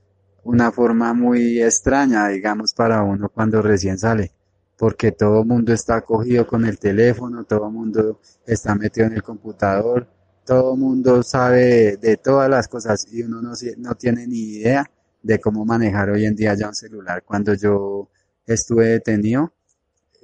una 0.43 0.73
forma 0.73 1.13
muy 1.13 1.61
extraña, 1.61 2.27
digamos, 2.27 2.73
para 2.73 3.01
uno 3.01 3.29
cuando 3.29 3.61
recién 3.61 3.97
sale, 3.97 4.33
porque 4.77 5.13
todo 5.13 5.39
el 5.39 5.47
mundo 5.47 5.71
está 5.71 6.01
cogido 6.01 6.45
con 6.45 6.65
el 6.65 6.77
teléfono, 6.79 7.45
todo 7.45 7.67
el 7.67 7.73
mundo 7.73 8.19
está 8.45 8.75
metido 8.75 9.07
en 9.07 9.13
el 9.13 9.23
computador, 9.23 10.05
todo 10.51 10.75
mundo 10.75 11.23
sabe 11.23 11.95
de, 11.95 12.17
todas 12.17 12.49
las 12.49 12.67
cosas 12.67 13.07
y 13.09 13.23
uno 13.23 13.41
no, 13.41 13.95
tiene 13.95 14.27
ni 14.27 14.57
idea 14.57 14.85
de 15.23 15.39
cómo 15.39 15.63
manejar 15.63 16.09
hoy 16.09 16.25
en 16.25 16.35
día 16.35 16.53
ya 16.55 16.67
un 16.67 16.75
celular. 16.75 17.23
Cuando 17.23 17.53
yo 17.53 18.09
estuve 18.45 18.87
detenido, 18.87 19.53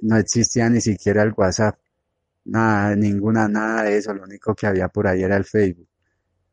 no 0.02 0.18
existía 0.18 0.68
ni 0.68 0.82
siquiera 0.82 1.22
el 1.22 1.32
WhatsApp, 1.34 1.78
nada, 2.44 2.94
ninguna, 2.94 3.48
nada 3.48 3.84
de 3.84 3.96
eso, 3.96 4.12
lo 4.12 4.24
único 4.24 4.54
que 4.54 4.66
había 4.66 4.88
por 4.88 5.06
ahí 5.06 5.22
era 5.22 5.34
el 5.38 5.46
Facebook. 5.46 5.88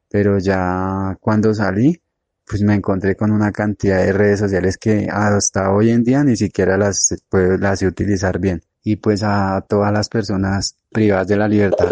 Pero 0.09 0.39
ya 0.39 1.17
cuando 1.19 1.53
salí, 1.53 2.01
pues 2.47 2.61
me 2.61 2.75
encontré 2.75 3.17
con 3.17 3.29
una 3.31 3.51
cantidad 3.51 3.97
de 3.97 4.13
redes 4.13 4.39
sociales 4.39 4.77
que 4.77 5.09
hasta 5.11 5.73
hoy 5.73 5.89
en 5.89 6.01
día 6.01 6.23
ni 6.23 6.37
siquiera 6.37 6.77
las, 6.77 7.13
pues, 7.27 7.59
las 7.59 7.81
utilizar 7.81 8.39
bien. 8.39 8.61
y 8.85 8.95
pues 8.95 9.21
a 9.21 9.65
todas 9.67 9.91
las 9.91 10.07
personas 10.07 10.77
privadas 10.93 11.27
de 11.27 11.35
la 11.35 11.49
libertad 11.49 11.91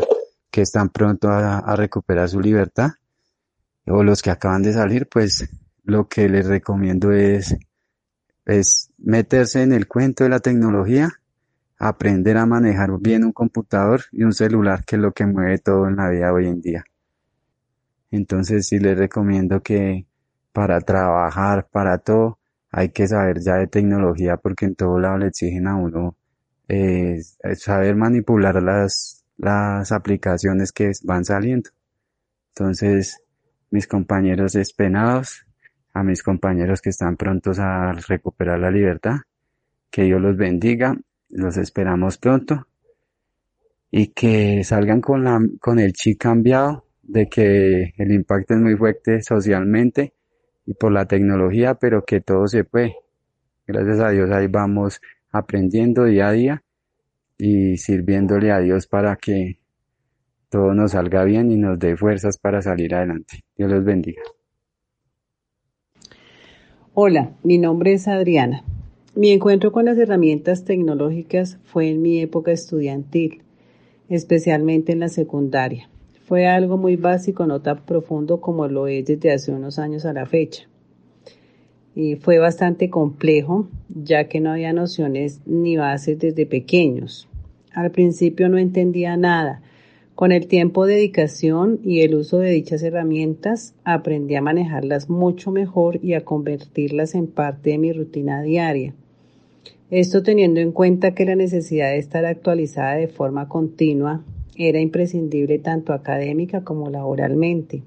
que 0.54 0.62
están 0.62 0.90
pronto 0.90 1.32
a, 1.32 1.76
recuperar 1.76 2.30
su 2.30 2.40
libertad 2.40 2.92
o 3.88 4.04
los 4.04 4.22
que 4.22 4.30
acaban 4.30 4.62
de 4.62 4.72
salir, 4.72 5.10
pues 5.10 5.50
lo 5.84 6.08
que 6.08 6.30
les 6.30 6.46
recomiendo 6.46 7.12
es, 7.12 7.58
es 8.46 8.92
meterse 9.00 9.64
en 9.64 9.74
el 9.74 9.88
cuento 9.88 10.24
de 10.24 10.30
la 10.30 10.42
tecnología, 10.42 11.10
aprender 11.80 12.38
a 12.38 12.46
manejar 12.46 12.92
bien 13.00 13.24
un 13.24 13.32
computador 13.32 14.02
y 14.12 14.26
un 14.26 14.32
celular, 14.32 14.86
que 14.86 14.96
es 14.96 15.02
lo 15.02 15.12
que 15.12 15.26
mueve 15.26 15.58
todo 15.58 15.88
en 15.88 15.96
la 15.96 16.10
vida 16.12 16.32
hoy 16.32 16.46
en 16.46 16.62
día. 16.62 16.84
Entonces 18.12 18.68
sí 18.68 18.78
les 18.78 18.96
recomiendo 18.96 19.64
que 19.64 20.06
para 20.52 20.80
trabajar, 20.82 21.68
para 21.72 21.98
todo, 21.98 22.38
hay 22.70 22.90
que 22.90 23.08
saber 23.08 23.40
ya 23.42 23.56
de 23.56 23.66
tecnología 23.66 24.38
porque 24.38 24.66
en 24.66 24.76
todo 24.76 25.00
lado 25.00 25.18
le 25.18 25.30
exigen 25.30 25.66
a 25.66 25.76
uno 25.76 26.16
eh, 26.68 27.24
saber 27.56 27.96
manipular 27.96 28.62
las, 28.62 29.23
las 29.38 29.92
aplicaciones 29.92 30.72
que 30.72 30.92
van 31.04 31.26
saliendo. 31.26 31.70
Entonces, 32.50 33.22
mis 33.72 33.88
compañeros 33.88 34.54
despenados, 34.54 35.46
a 35.94 36.04
mis 36.04 36.24
compañeros 36.24 36.82
que 36.82 36.90
están 36.90 37.18
prontos 37.18 37.60
a 37.60 37.94
recuperar 37.94 38.60
la 38.60 38.72
libertad, 38.72 39.18
que 39.90 40.04
Dios 40.04 40.22
los 40.22 40.38
bendiga, 40.38 40.96
los 41.30 41.58
esperamos 41.58 42.18
pronto 42.18 42.68
y 43.92 44.08
que 44.08 44.64
salgan 44.64 45.02
con 45.02 45.24
la, 45.24 45.40
con 45.60 45.80
el 45.80 45.94
chip 45.94 46.20
cambiado 46.20 46.88
de 47.04 47.28
que 47.28 47.94
el 47.98 48.12
impacto 48.12 48.56
es 48.56 48.60
muy 48.60 48.76
fuerte 48.76 49.22
socialmente 49.22 50.14
y 50.66 50.74
por 50.74 50.92
la 50.92 51.06
tecnología, 51.06 51.76
pero 51.76 52.06
que 52.06 52.22
todo 52.22 52.48
se 52.48 52.64
puede. 52.64 52.96
Gracias 53.68 54.00
a 54.00 54.10
Dios 54.10 54.32
ahí 54.32 54.48
vamos 54.48 55.00
aprendiendo 55.32 56.06
día 56.06 56.30
a 56.30 56.32
día 56.32 56.63
y 57.38 57.78
sirviéndole 57.78 58.52
a 58.52 58.60
Dios 58.60 58.88
para 58.88 59.16
que 59.16 59.60
todo 60.50 60.74
nos 60.74 60.92
salga 60.92 61.24
bien 61.24 61.52
y 61.52 61.58
nos 61.58 61.80
dé 61.80 61.98
fuerzas 61.98 62.38
para 62.38 62.62
salir 62.62 62.94
adelante. 62.94 63.44
Dios 63.58 63.72
los 63.72 63.84
bendiga. 63.84 64.22
Hola, 66.94 67.32
mi 67.44 67.58
nombre 67.58 67.94
es 67.94 68.08
Adriana. 68.08 68.64
Mi 69.16 69.32
encuentro 69.32 69.72
con 69.72 69.86
las 69.86 69.98
herramientas 69.98 70.64
tecnológicas 70.64 71.58
fue 71.64 71.90
en 71.90 72.02
mi 72.02 72.20
época 72.20 72.52
estudiantil, 72.52 73.42
especialmente 74.10 74.92
en 74.92 75.00
la 75.00 75.10
secundaria. 75.10 75.90
Fue 76.26 76.48
algo 76.48 76.78
muy 76.78 76.96
básico, 76.96 77.46
no 77.48 77.62
tan 77.62 77.84
profundo 77.86 78.42
como 78.42 78.68
lo 78.68 78.88
es 78.88 79.06
desde 79.06 79.32
hace 79.32 79.52
unos 79.52 79.80
años 79.80 80.06
a 80.06 80.14
la 80.14 80.26
fecha. 80.26 80.70
Fue 82.22 82.40
bastante 82.40 82.90
complejo, 82.90 83.68
ya 83.90 84.28
que 84.28 84.40
no 84.40 84.52
había 84.52 84.74
nociones 84.74 85.42
ni 85.46 85.78
bases 85.78 86.18
desde 86.18 86.46
pequeños. 86.46 87.28
Al 87.72 87.92
principio 87.92 88.50
no 88.50 88.58
entendía 88.58 89.16
nada. 89.16 89.62
Con 90.16 90.32
el 90.32 90.48
tiempo, 90.48 90.86
dedicación 90.86 91.80
y 91.84 92.02
el 92.02 92.16
uso 92.16 92.40
de 92.40 92.52
dichas 92.52 92.84
herramientas, 92.84 93.74
aprendí 93.84 94.36
a 94.36 94.42
manejarlas 94.42 95.10
mucho 95.10 95.52
mejor 95.52 96.00
y 96.04 96.14
a 96.14 96.24
convertirlas 96.24 97.16
en 97.16 97.28
parte 97.28 97.72
de 97.72 97.78
mi 97.80 97.94
rutina 97.94 98.42
diaria. 98.42 98.94
Esto 99.90 100.24
teniendo 100.24 100.60
en 100.60 100.72
cuenta 100.72 101.14
que 101.14 101.26
la 101.26 101.36
necesidad 101.36 101.92
de 101.92 101.98
estar 101.98 102.26
actualizada 102.26 102.96
de 102.96 103.08
forma 103.08 103.48
continua 103.48 104.24
era 104.56 104.80
imprescindible 104.80 105.60
tanto 105.60 105.94
académica 105.94 106.64
como 106.64 106.90
laboralmente. 106.90 107.84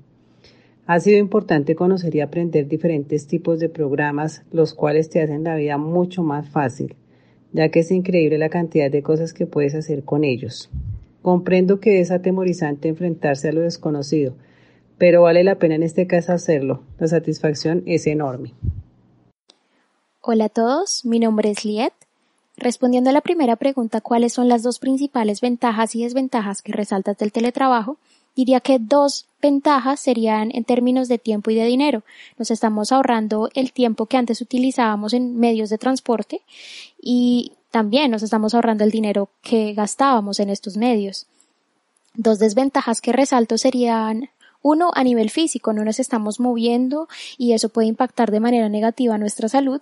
Ha 0.89 1.01
sido 1.01 1.19
importante 1.19 1.75
conocer 1.75 2.15
y 2.15 2.21
aprender 2.21 2.69
diferentes 2.69 3.27
tipos 3.27 3.59
de 3.59 3.69
programas, 3.69 4.43
los 4.53 4.73
cuales 4.73 5.11
te 5.11 5.21
hacen 5.21 5.43
la 5.43 5.57
vida 5.57 5.79
mucho 5.79 6.23
más 6.23 6.49
fácil, 6.49 6.95
ya 7.53 7.71
que 7.71 7.81
es 7.81 7.91
increíble 7.91 8.39
la 8.39 8.51
cantidad 8.51 8.89
de 8.89 9.03
cosas 9.03 9.33
que 9.33 9.47
puedes 9.47 9.75
hacer 9.75 10.05
con 10.05 10.23
ellos. 10.23 10.71
Comprendo 11.23 11.81
que 11.81 11.99
es 11.99 12.13
atemorizante 12.13 12.89
enfrentarse 12.89 13.49
a 13.49 13.53
lo 13.53 13.63
desconocido, 13.63 14.37
pero 14.97 15.23
vale 15.23 15.43
la 15.43 15.59
pena 15.59 15.75
en 15.75 15.83
este 15.83 16.07
caso 16.07 16.33
hacerlo. 16.33 16.83
La 17.01 17.09
satisfacción 17.09 17.83
es 17.87 18.07
enorme. 18.07 18.55
Hola 20.21 20.45
a 20.45 20.49
todos, 20.51 21.05
mi 21.05 21.19
nombre 21.19 21.51
es 21.51 21.65
Liet. 21.65 21.95
Respondiendo 22.57 23.11
a 23.11 23.13
la 23.13 23.23
primera 23.23 23.57
pregunta, 23.57 24.01
¿cuáles 24.01 24.33
son 24.33 24.49
las 24.49 24.63
dos 24.63 24.79
principales 24.79 25.41
ventajas 25.41 25.97
y 25.97 26.05
desventajas 26.05 26.63
que 26.63 26.73
resaltas 26.73 27.19
del 27.19 27.33
teletrabajo? 27.33 27.99
Diría 28.37 28.61
que 28.61 28.79
dos 28.79 29.27
ventajas 29.47 30.01
serían 30.01 30.51
en 30.53 30.65
términos 30.65 31.07
de 31.07 31.19
tiempo 31.19 31.51
y 31.51 31.55
de 31.55 31.65
dinero. 31.65 32.03
Nos 32.37 32.51
estamos 32.51 32.91
ahorrando 32.91 33.49
el 33.55 33.73
tiempo 33.73 34.07
que 34.07 34.17
antes 34.17 34.41
utilizábamos 34.41 35.13
en 35.13 35.39
medios 35.39 35.71
de 35.71 35.79
transporte 35.79 36.43
y 37.01 37.53
también 37.71 38.11
nos 38.11 38.23
estamos 38.23 38.55
ahorrando 38.55 38.83
el 38.83 38.91
dinero 38.91 39.29
que 39.43 39.73
gastábamos 39.73 40.41
en 40.41 40.51
estos 40.51 40.77
medios. 40.77 41.27
Dos 42.15 42.39
desventajas 42.41 43.01
que 43.01 43.13
resalto 43.13 43.57
serían 43.57 44.31
uno, 44.63 44.91
a 44.95 45.05
nivel 45.05 45.31
físico, 45.31 45.73
no 45.73 45.85
nos 45.85 46.01
estamos 46.01 46.41
moviendo 46.41 47.09
y 47.39 47.53
eso 47.53 47.69
puede 47.69 47.87
impactar 47.87 48.33
de 48.33 48.41
manera 48.41 48.69
negativa 48.69 49.17
nuestra 49.17 49.49
salud 49.49 49.81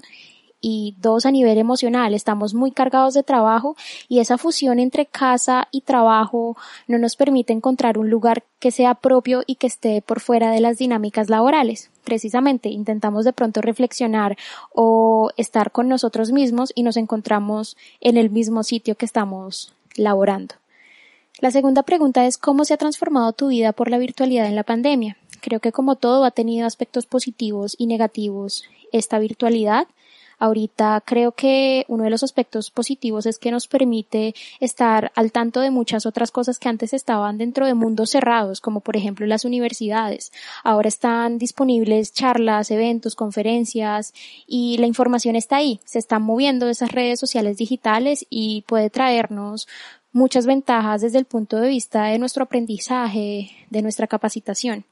y 0.67 0.95
dos 0.99 1.27
a 1.27 1.31
nivel 1.31 1.59
emocional, 1.59 2.15
estamos 2.15 2.55
muy 2.55 2.71
cargados 2.71 3.13
de 3.13 3.23
trabajo 3.23 3.77
y 4.09 4.21
esa 4.21 4.39
fusión 4.39 4.79
entre 4.79 5.05
casa 5.05 5.69
y 5.71 5.83
trabajo 5.83 6.57
no 6.89 6.97
nos 6.97 7.17
permite 7.17 7.53
encontrar 7.53 7.99
un 7.99 8.09
lugar 8.09 8.45
que 8.61 8.71
sea 8.71 8.95
propio 8.95 9.43
y 9.47 9.57
que 9.57 9.67
esté 9.67 10.01
por 10.01 10.21
fuera 10.21 10.51
de 10.51 10.63
las 10.63 10.79
dinámicas 10.79 11.29
laborales. 11.29 11.91
Precisamente 12.03 12.71
intentamos 12.71 13.27
de 13.27 13.35
pronto 13.35 13.61
reflexionar 13.61 14.39
o 14.73 15.31
estar 15.37 15.71
con 15.71 15.87
nosotros 15.87 16.33
mismos 16.33 16.73
y 16.75 16.83
nos 16.83 16.97
encontramos 16.97 17.77
en 18.01 18.17
el 18.17 18.31
mismo 18.31 18.63
sitio 18.63 18.95
que 18.95 19.05
estamos 19.05 19.75
laborando. 19.97 20.55
La 21.41 21.51
segunda 21.51 21.83
pregunta 21.83 22.25
es 22.25 22.39
cómo 22.39 22.65
se 22.65 22.73
ha 22.73 22.79
transformado 22.79 23.35
tu 23.35 23.49
vida 23.49 23.73
por 23.73 23.91
la 23.91 23.99
virtualidad 23.99 24.47
en 24.47 24.57
la 24.57 24.63
pandemia. 24.63 25.19
Creo 25.43 25.61
que 25.61 25.73
como 25.73 25.97
todo 25.97 26.25
ha 26.25 26.31
tenido 26.31 26.67
aspectos 26.67 27.05
positivos 27.05 27.77
y 27.77 27.87
negativos 27.87 28.65
esta 28.93 29.19
virtualidad. 29.19 29.89
Ahorita 30.39 31.03
creo 31.05 31.33
que 31.33 31.85
uno 31.89 32.05
de 32.05 32.11
los 32.11 32.23
aspectos 32.23 32.71
positivos 32.71 33.27
es 33.27 33.39
que 33.39 33.51
nos 33.51 33.69
permite 33.69 34.35
estar 34.61 35.13
al 35.15 35.33
tanto 35.33 35.61
de 35.61 35.71
muchas 35.71 36.07
otras 36.07 36.31
cosas 36.31 36.59
que 36.59 36.69
antes 36.69 36.93
estaban 36.93 37.39
dentro 37.39 37.67
de 37.67 37.75
mundos 37.75 38.11
cerrados, 38.11 38.61
como 38.61 38.81
por 38.81 38.97
ejemplo 38.97 39.27
las 39.27 39.45
universidades. 39.45 40.33
Ahora 40.63 40.89
están 40.89 41.39
disponibles 41.39 42.13
charlas, 42.13 42.71
eventos, 42.71 43.15
conferencias 43.15 44.13
y 44.47 44.79
la 44.79 44.87
información 44.87 45.37
está 45.37 45.57
ahí. 45.57 45.81
Se 45.85 45.99
están 45.99 46.23
moviendo 46.23 46.69
esas 46.69 46.93
redes 46.93 47.21
sociales 47.21 47.57
digitales 47.57 48.27
y 48.31 48.63
puede 48.67 48.91
traernos 48.91 49.69
muchas 50.13 50.47
ventajas 50.47 51.03
desde 51.03 51.19
el 51.19 51.25
punto 51.25 51.59
de 51.59 51.69
vista 51.69 52.05
de 52.05 52.19
nuestro 52.19 52.45
aprendizaje, 52.45 53.51
de 53.71 53.83
nuestra 53.83 54.07
capacitación. 54.07 54.85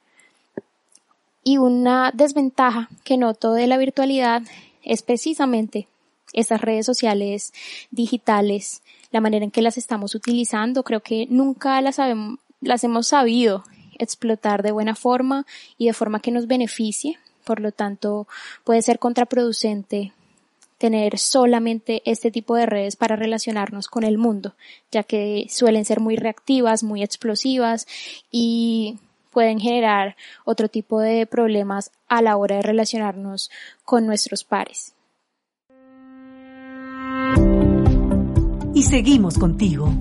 Y 1.45 1.59
una 1.59 2.13
desventaja 2.13 2.89
que 3.05 3.17
noto 3.17 3.53
de 3.53 3.67
la 3.67 3.79
virtualidad 3.79 4.43
es 4.85 5.03
precisamente 5.03 5.89
esas 6.33 6.61
redes 6.61 6.87
sociales 6.87 7.53
digitales, 7.91 8.83
la 9.11 9.21
manera 9.21 9.45
en 9.45 9.51
que 9.51 9.63
las 9.63 9.79
estamos 9.79 10.15
utilizando. 10.15 10.83
Creo 10.83 11.01
que 11.01 11.27
nunca 11.29 11.81
las, 11.81 11.99
las 12.61 12.85
hemos 12.85 13.09
sabido 13.09 13.65
explotar 13.99 14.63
de 14.63 14.73
buena 14.73 14.95
forma 14.95 15.47
y 15.79 15.87
de 15.87 15.93
forma 15.93 16.21
que 16.21 16.31
nos 16.31 16.47
beneficie. 16.47 17.19
Por 17.45 17.61
lo 17.61 17.73
tanto, 17.73 18.27
puede 18.65 18.83
ser 18.83 18.99
contraproducente 18.99 20.13
tener 20.79 21.19
solamente 21.19 22.03
este 22.07 22.33
tipo 22.33 22.57
de 22.57 22.67
redes 22.67 22.97
para 22.97 23.15
relacionarnos 23.15 23.87
con 23.87 24.03
el 24.03 24.19
mundo, 24.19 24.55
ya 24.91 25.05
que 25.05 25.47
suelen 25.49 25.85
ser 25.85 26.01
muy 26.01 26.17
reactivas, 26.17 26.83
muy 26.83 27.05
explosivas 27.05 27.87
y 28.33 28.97
pueden 29.33 29.59
generar 29.59 30.17
otro 30.45 30.69
tipo 30.69 31.01
de 31.01 31.27
problemas 31.27 31.91
a 32.09 32.23
la 32.23 32.37
hora 32.37 32.57
de 32.57 32.63
relacionarnos 32.63 33.51
con 33.85 34.07
nuestros 34.07 34.45
pares. 34.45 34.95
Y 38.75 38.83
seguimos 38.83 39.39
contigo. 39.39 39.93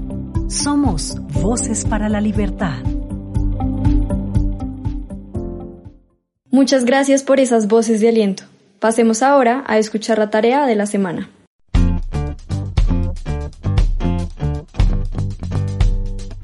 Somos 0.47 1.15
Voces 1.41 1.85
para 1.85 2.09
la 2.09 2.21
Libertad. 2.21 2.83
Muchas 6.49 6.83
gracias 6.83 7.23
por 7.23 7.39
esas 7.39 7.67
voces 7.67 8.01
de 8.01 8.09
aliento. 8.09 8.43
Pasemos 8.79 9.23
ahora 9.23 9.63
a 9.67 9.77
escuchar 9.77 10.17
la 10.17 10.29
tarea 10.29 10.65
de 10.65 10.75
la 10.75 10.85
semana. 10.85 11.29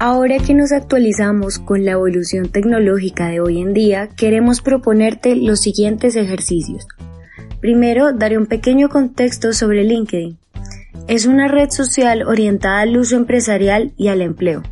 Ahora 0.00 0.38
que 0.38 0.54
nos 0.54 0.70
actualizamos 0.70 1.58
con 1.58 1.84
la 1.84 1.92
evolución 1.92 2.50
tecnológica 2.50 3.26
de 3.26 3.40
hoy 3.40 3.60
en 3.60 3.74
día, 3.74 4.08
queremos 4.16 4.62
proponerte 4.62 5.34
los 5.34 5.58
siguientes 5.58 6.14
ejercicios. 6.14 6.86
Primero, 7.60 8.12
daré 8.12 8.38
un 8.38 8.46
pequeño 8.46 8.90
contexto 8.90 9.52
sobre 9.52 9.82
LinkedIn. 9.82 10.38
Es 11.08 11.26
una 11.26 11.48
red 11.48 11.70
social 11.70 12.22
orientada 12.22 12.82
al 12.82 12.96
uso 12.96 13.16
empresarial 13.16 13.92
y 13.96 14.06
al 14.06 14.22
empleo. 14.22 14.62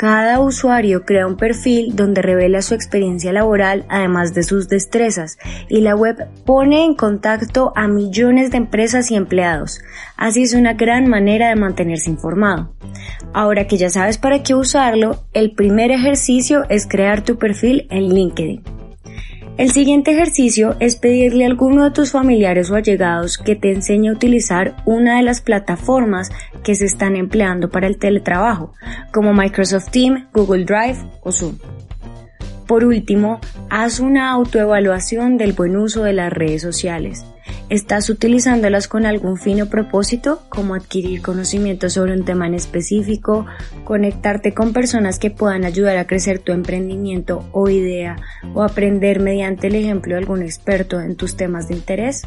Cada 0.00 0.40
usuario 0.40 1.04
crea 1.04 1.26
un 1.26 1.36
perfil 1.36 1.94
donde 1.94 2.22
revela 2.22 2.62
su 2.62 2.72
experiencia 2.72 3.34
laboral 3.34 3.84
además 3.90 4.32
de 4.32 4.44
sus 4.44 4.66
destrezas 4.66 5.36
y 5.68 5.82
la 5.82 5.94
web 5.94 6.26
pone 6.46 6.86
en 6.86 6.94
contacto 6.94 7.74
a 7.76 7.86
millones 7.86 8.50
de 8.50 8.56
empresas 8.56 9.10
y 9.10 9.16
empleados. 9.16 9.82
Así 10.16 10.44
es 10.44 10.54
una 10.54 10.72
gran 10.72 11.06
manera 11.06 11.50
de 11.50 11.56
mantenerse 11.56 12.08
informado. 12.08 12.72
Ahora 13.34 13.66
que 13.66 13.76
ya 13.76 13.90
sabes 13.90 14.16
para 14.16 14.42
qué 14.42 14.54
usarlo, 14.54 15.22
el 15.34 15.52
primer 15.52 15.90
ejercicio 15.90 16.64
es 16.70 16.86
crear 16.86 17.22
tu 17.22 17.36
perfil 17.36 17.86
en 17.90 18.08
LinkedIn. 18.08 18.79
El 19.56 19.70
siguiente 19.72 20.12
ejercicio 20.12 20.76
es 20.80 20.96
pedirle 20.96 21.44
a 21.44 21.48
alguno 21.48 21.84
de 21.84 21.90
tus 21.90 22.12
familiares 22.12 22.70
o 22.70 22.76
allegados 22.76 23.36
que 23.36 23.56
te 23.56 23.72
enseñe 23.72 24.08
a 24.08 24.12
utilizar 24.12 24.76
una 24.86 25.18
de 25.18 25.22
las 25.22 25.42
plataformas 25.42 26.30
que 26.62 26.74
se 26.74 26.86
están 26.86 27.16
empleando 27.16 27.70
para 27.70 27.86
el 27.86 27.98
teletrabajo, 27.98 28.72
como 29.12 29.34
Microsoft 29.34 29.90
Teams, 29.90 30.24
Google 30.32 30.64
Drive 30.64 30.98
o 31.22 31.30
Zoom. 31.30 31.56
Por 32.70 32.84
último, 32.84 33.40
haz 33.68 33.98
una 33.98 34.30
autoevaluación 34.30 35.38
del 35.38 35.54
buen 35.54 35.76
uso 35.76 36.04
de 36.04 36.12
las 36.12 36.32
redes 36.32 36.62
sociales. 36.62 37.24
¿Estás 37.68 38.08
utilizándolas 38.10 38.86
con 38.86 39.06
algún 39.06 39.38
fin 39.38 39.60
o 39.62 39.66
propósito, 39.66 40.42
como 40.50 40.76
adquirir 40.76 41.20
conocimiento 41.20 41.90
sobre 41.90 42.12
un 42.12 42.24
tema 42.24 42.46
en 42.46 42.54
específico, 42.54 43.44
conectarte 43.82 44.54
con 44.54 44.72
personas 44.72 45.18
que 45.18 45.32
puedan 45.32 45.64
ayudar 45.64 45.96
a 45.96 46.06
crecer 46.06 46.38
tu 46.38 46.52
emprendimiento 46.52 47.44
o 47.50 47.68
idea, 47.68 48.14
o 48.54 48.62
aprender 48.62 49.18
mediante 49.18 49.66
el 49.66 49.74
ejemplo 49.74 50.14
de 50.14 50.20
algún 50.20 50.44
experto 50.44 51.00
en 51.00 51.16
tus 51.16 51.36
temas 51.36 51.66
de 51.66 51.74
interés? 51.74 52.22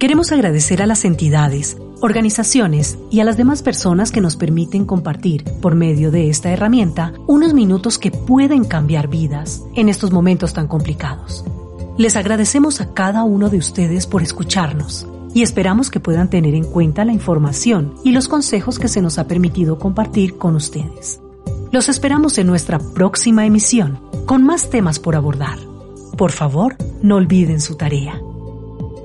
Queremos 0.00 0.32
agradecer 0.32 0.80
a 0.80 0.86
las 0.86 1.04
entidades, 1.04 1.76
organizaciones 2.00 2.96
y 3.10 3.20
a 3.20 3.24
las 3.24 3.36
demás 3.36 3.62
personas 3.62 4.12
que 4.12 4.22
nos 4.22 4.34
permiten 4.34 4.86
compartir, 4.86 5.44
por 5.60 5.74
medio 5.74 6.10
de 6.10 6.30
esta 6.30 6.50
herramienta, 6.50 7.12
unos 7.26 7.52
minutos 7.52 7.98
que 7.98 8.10
pueden 8.10 8.64
cambiar 8.64 9.08
vidas 9.08 9.62
en 9.74 9.90
estos 9.90 10.10
momentos 10.10 10.54
tan 10.54 10.68
complicados. 10.68 11.44
Les 11.98 12.16
agradecemos 12.16 12.80
a 12.80 12.94
cada 12.94 13.24
uno 13.24 13.50
de 13.50 13.58
ustedes 13.58 14.06
por 14.06 14.22
escucharnos 14.22 15.06
y 15.34 15.42
esperamos 15.42 15.90
que 15.90 16.00
puedan 16.00 16.30
tener 16.30 16.54
en 16.54 16.64
cuenta 16.64 17.04
la 17.04 17.12
información 17.12 17.92
y 18.02 18.12
los 18.12 18.26
consejos 18.26 18.78
que 18.78 18.88
se 18.88 19.02
nos 19.02 19.18
ha 19.18 19.28
permitido 19.28 19.78
compartir 19.78 20.38
con 20.38 20.56
ustedes. 20.56 21.20
Los 21.72 21.90
esperamos 21.90 22.38
en 22.38 22.46
nuestra 22.46 22.78
próxima 22.78 23.44
emisión, 23.44 24.00
con 24.24 24.44
más 24.44 24.70
temas 24.70 24.98
por 24.98 25.14
abordar. 25.14 25.58
Por 26.16 26.32
favor, 26.32 26.76
no 27.02 27.16
olviden 27.16 27.60
su 27.60 27.76
tarea 27.76 28.18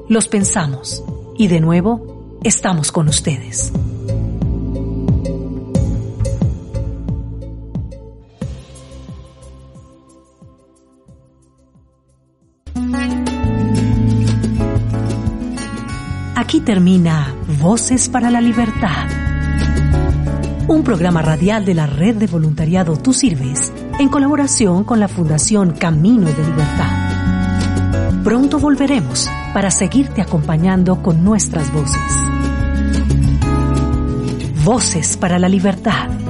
los 0.08 0.28
pensamos 0.28 1.04
y 1.38 1.48
de 1.48 1.60
nuevo 1.60 2.40
estamos 2.44 2.92
con 2.92 3.08
ustedes. 3.08 3.74
Aquí 16.36 16.62
termina 16.62 17.34
Voces 17.60 18.08
para 18.08 18.30
la 18.30 18.40
Libertad, 18.40 19.08
un 20.68 20.84
programa 20.84 21.24
radial 21.24 21.66
de 21.66 21.74
la 21.74 21.88
Red 21.88 22.18
de 22.18 22.28
Voluntariado 22.28 22.98
Tú 22.98 23.14
Sirves, 23.14 23.74
en 24.00 24.10
colaboración 24.10 24.84
con 24.84 25.00
la 25.00 25.08
Fundación 25.08 25.72
Camino 25.72 26.28
de 26.28 26.46
Libertad. 26.46 28.24
Pronto 28.24 28.60
volveremos 28.60 29.28
para 29.56 29.72
seguirte 29.72 30.22
acompañando 30.22 31.02
con 31.02 31.24
nuestras 31.24 31.72
voces. 31.72 31.98
Voces 34.66 35.16
para 35.16 35.40
la 35.40 35.48
libertad. 35.48 36.25